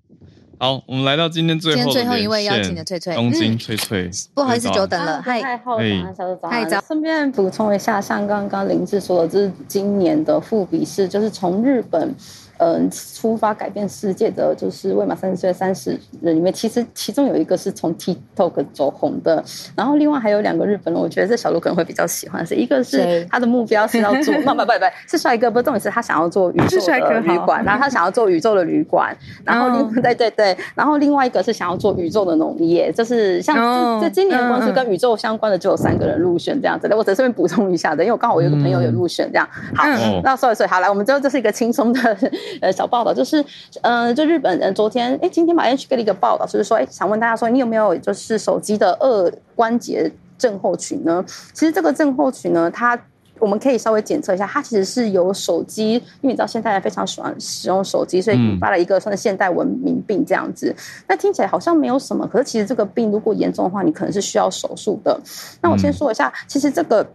[0.58, 6.80] 好，我们来到今天最后今天最后一位邀请的翠翠，东京翠翠，不好意思久等了，嗨，太后早安，小早安，早。
[6.80, 12.12] 顺便补充一下，像刚刚林志说的，这是今年的复比士，就是从日本。
[12.58, 19.44] 嗯，出发改变世界的就是未满三十岁的三十人里面，其实其中有一个是从 TikTok 走红的，
[19.76, 24.72] 然后另外还有两个日本人，我觉得这小鹿可能会比较喜欢，是一个是他的目标是要做，不不不不，
[25.06, 39.84] 是帅哥，不重点是他想要做宇宙的旅馆，然后他想要做宇宙的旅馆，然后另对对对，然后另外一个是想要做宇宙的农业，就是像这今年光是跟宇宙相关的就有三个人入选这样子的，我只是顺便补充一下的，因为我刚好我有个朋友有入选这样，好，
[40.22, 42.16] 那所以所以好来，我们最后这是一个轻松的。
[42.60, 43.44] 呃，小报道就是，
[43.82, 51.24] 呃，就日本人昨天，哎、欸，今天把 NHK 给了一个报道，就是说，哎、欸，想问大家说，你有没有就是手机的二关节症候群呢？
[51.52, 52.98] 其实这个症候群呢，它
[53.38, 60.74] 我们可以稍微检测一下，它其实是由手机，因为你知道现代人非常喜欢使用手机，所以引发了一个算是现代文明病这样子。
[61.06, 65.20] 那听起来好像没有什么，可是其实这个病如果严重的话，你可能是需要手术的。
[65.60, 67.06] 那我先说一下，其实这个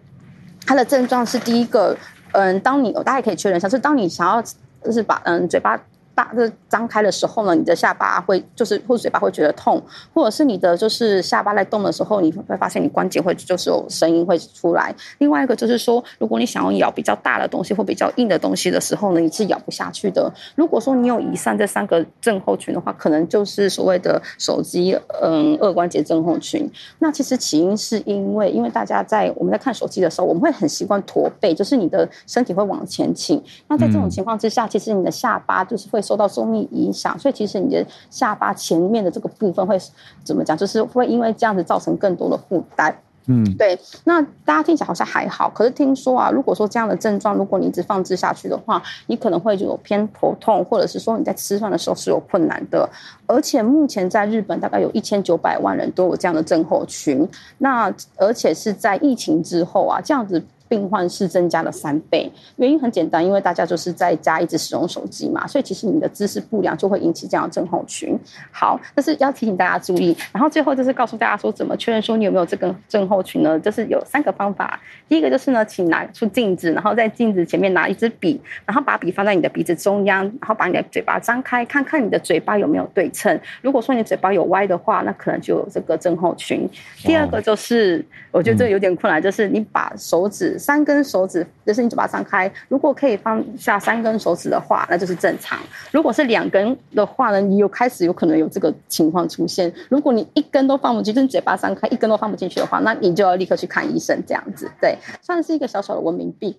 [0.66, 1.98] 它的症状是第一个，
[2.34, 4.44] 嗯，当你大家可以确认一下，就是当你想要。
[4.84, 5.82] 就是把嗯嘴巴。
[6.14, 9.82] 大就是张开的时候呢，你的下巴会就是或者嘴巴会觉得痛，
[10.14, 14.94] 或者是你的就是下巴在动的时候，你会发现你关节会就是有声音会出来。
[15.20, 20.32] 另外一个就是说，如果你想要咬比较大的东西或比较硬的东西的时候呢，你是咬不下去的。
[20.56, 26.70] 如果说你有以上这三个症候群的话，可能就是所谓的手机嗯二关节症候群。
[27.00, 33.42] 那其实起因是因为因为大家在我们在看手机的时候，我们会很习惯驼背，就是你的身体会往前倾。
[33.70, 36.01] 那在这种情况之下，其实你的下巴就是会。
[36.02, 39.78] 受到重力影响，所以其实你的下巴前面的这个部分会
[40.24, 40.58] 怎么讲？
[40.58, 42.96] 就是会因为这样子造成更多的负担。
[43.28, 43.80] 嗯，对。
[44.04, 52.90] 那大家听起来好像还好，可是听说啊，如果说这样的症状，如果你一直放置下去的话，你可能会就有偏头痛，或者是说你在吃饭的时候是有困难的。
[53.28, 57.28] 而且目前在日本大概有一千九百万人都有这样的症候群。
[57.60, 60.44] 那而且是在疫情之后啊，这样子。
[60.72, 68.18] 病患是增加了三倍，原因很简单，因为大家就是在家一直使用手机嘛，所以其实你的姿势不良就会引起这样的症候群。
[68.54, 73.60] 好，但是要提醒大家注意，然后最后就是告诉大家说怎么确认说你有没有这个症候群呢？
[73.60, 74.80] 就是有三个方法。
[75.10, 83.38] 第一个就是呢，请拿出镜子，然后在镜子前面拿一支笔，然后把笔放在你的鼻子中央，然后把你的嘴巴张开，看看你的嘴巴有没有对称。
[83.62, 86.66] 如果说你嘴巴有歪的话，那可能就有这个症候群。
[87.00, 90.58] 第二个就是，我觉得这有点困难，就是你把手指。
[90.62, 95.60] 三根手指，就是你嘴巴张开，如果可以放下三根手指的话，那就是正常。
[95.92, 99.74] 如果是两根的话呢，你有开始有可能有这个情况出现。
[99.90, 104.24] 如果你一根都放不进，就是嘴巴张开一根都放不进去的话，那你就要立刻去看医生。
[104.28, 106.56] 这样子，对，算是一个小小的文明病。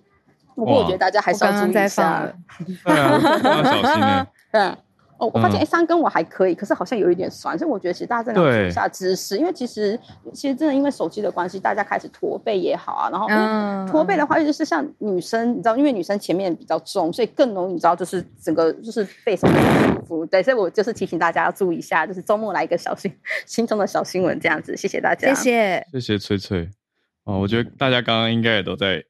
[0.53, 2.29] 不过我觉得大家还是要注意一下。
[2.83, 4.27] 对啊，要小心的。
[4.51, 4.71] 对。
[5.17, 9.99] 哦，我发现哎，三根我还可以，可是好像有一点酸，所以我觉得其实大家真的要注意一下姿势，因为其实
[10.33, 13.27] 其实真的因为手机的关系，大家开始驼背也好啊，然后
[13.91, 20.25] 驼背的话，就是像女生，你知道，因为女生前面比较重，所以更容易你知道，就是整个就是背手不舒服。
[20.25, 23.13] 对，所以我就是提醒大家要注意一下，就是周末来一个小新
[23.45, 26.69] 心中的小新闻这样子，谢谢大家，谢谢，谢谢翠翠。
[27.25, 29.03] 哦，我觉得大家刚刚应该也都在。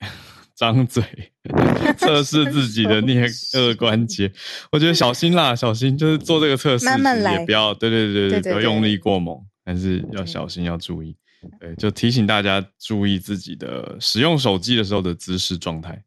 [0.64, 1.03] 张嘴
[1.97, 4.32] 测试自己的颞顎关节，
[4.72, 11.16] 我觉得小心啦，小心就是做这个测试，慢慢来，也不要对对对对，不要用力过猛，还是要小心要注意。
[11.59, 16.01] 对，就提醒大家注意自己的使用手机的时候的姿势状态。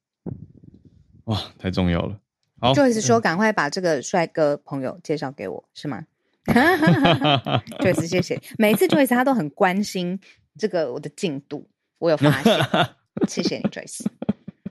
[1.25, 2.19] 哇，太重要了。
[2.59, 6.07] 好，Joyce 说赶快把这个帅哥朋友介绍给我，是吗？
[6.47, 10.19] Joyce 谢谢，每一次 Joyce 他都很关心
[10.57, 12.59] 这个我的进度，我有发现，
[13.29, 14.07] 谢谢你，Joyce。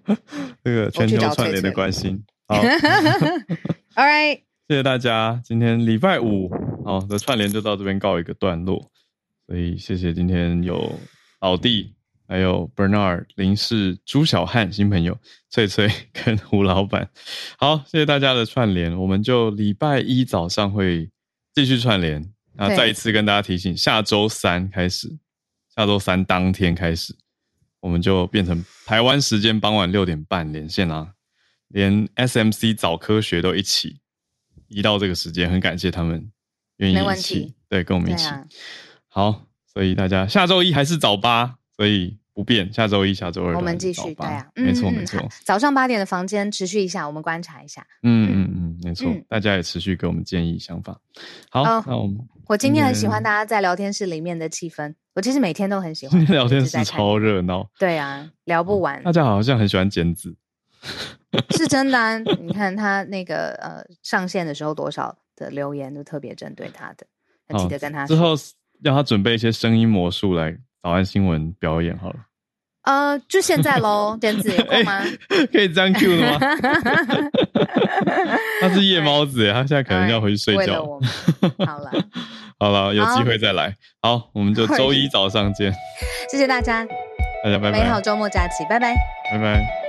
[0.64, 2.56] 这个全球串联的关心，好，
[3.96, 5.42] All right，谢谢大家。
[5.44, 6.50] 今天礼拜五，
[6.84, 8.92] 好的串联就到这边告一个段落。
[9.48, 11.00] 所以谢谢今天有
[11.40, 11.94] 老弟，
[12.28, 15.18] 还有 Bernard 林氏、朱小汉新朋友、
[15.50, 17.10] 翠翠跟胡老板。
[17.58, 21.10] 好，谢谢大家的串联，我们就礼拜一早上会
[21.54, 22.32] 继续串联。
[22.54, 25.18] 那再一次跟大家提醒，下周三开始，
[25.76, 27.16] 下周三当天开始。
[27.86, 31.14] 我们就变成台湾时间傍晚六点半连线啦，
[31.68, 34.00] 连 SMC 早科学都一起
[34.68, 36.32] 移到这个时间，很感谢他们
[36.78, 38.28] 愿意一起，对，跟我们一起。
[39.08, 45.24] 好，所以大家下周一还是早八，所以不变，下周一、下周二我们继续，对啊，没错没错。
[45.44, 47.86] 早上八点的房间持续一下，我们观察一下。
[48.02, 51.00] 嗯嗯嗯，没错，大家也持续给我们建议想法。
[51.52, 52.18] 好，那我们
[52.48, 54.96] 我今天很喜欢大家在聊天室里面的气氛。
[55.16, 57.66] 我其实每天都很喜欢 聊天室，超热闹。
[57.80, 59.02] 对啊，聊不完。
[59.02, 60.36] 大家好像很喜欢剪纸，
[61.56, 62.18] 是真的啊。
[62.20, 67.08] 你看他那个呃上线的时候多少的留言都特别针对他的，
[67.48, 68.14] 很记得跟他说。
[68.14, 68.36] 之后
[68.82, 70.54] 要他准备一些声音魔术来
[70.84, 72.20] 早安新闻表演好了。
[72.86, 75.02] 呃，就现在喽，点子有空吗？
[75.52, 76.40] 可以这样 Q 的吗？
[78.62, 80.86] 他是夜猫子，他现在可能要回去睡觉。
[81.66, 81.92] 好了，
[82.60, 83.76] 好了，有机会再来。
[84.02, 85.74] 好，我们就周一早上见。
[86.32, 86.86] 谢谢大家，
[87.44, 87.80] 大家拜拜。
[87.84, 88.94] 美好周末假期，拜拜，
[89.32, 89.85] 拜拜。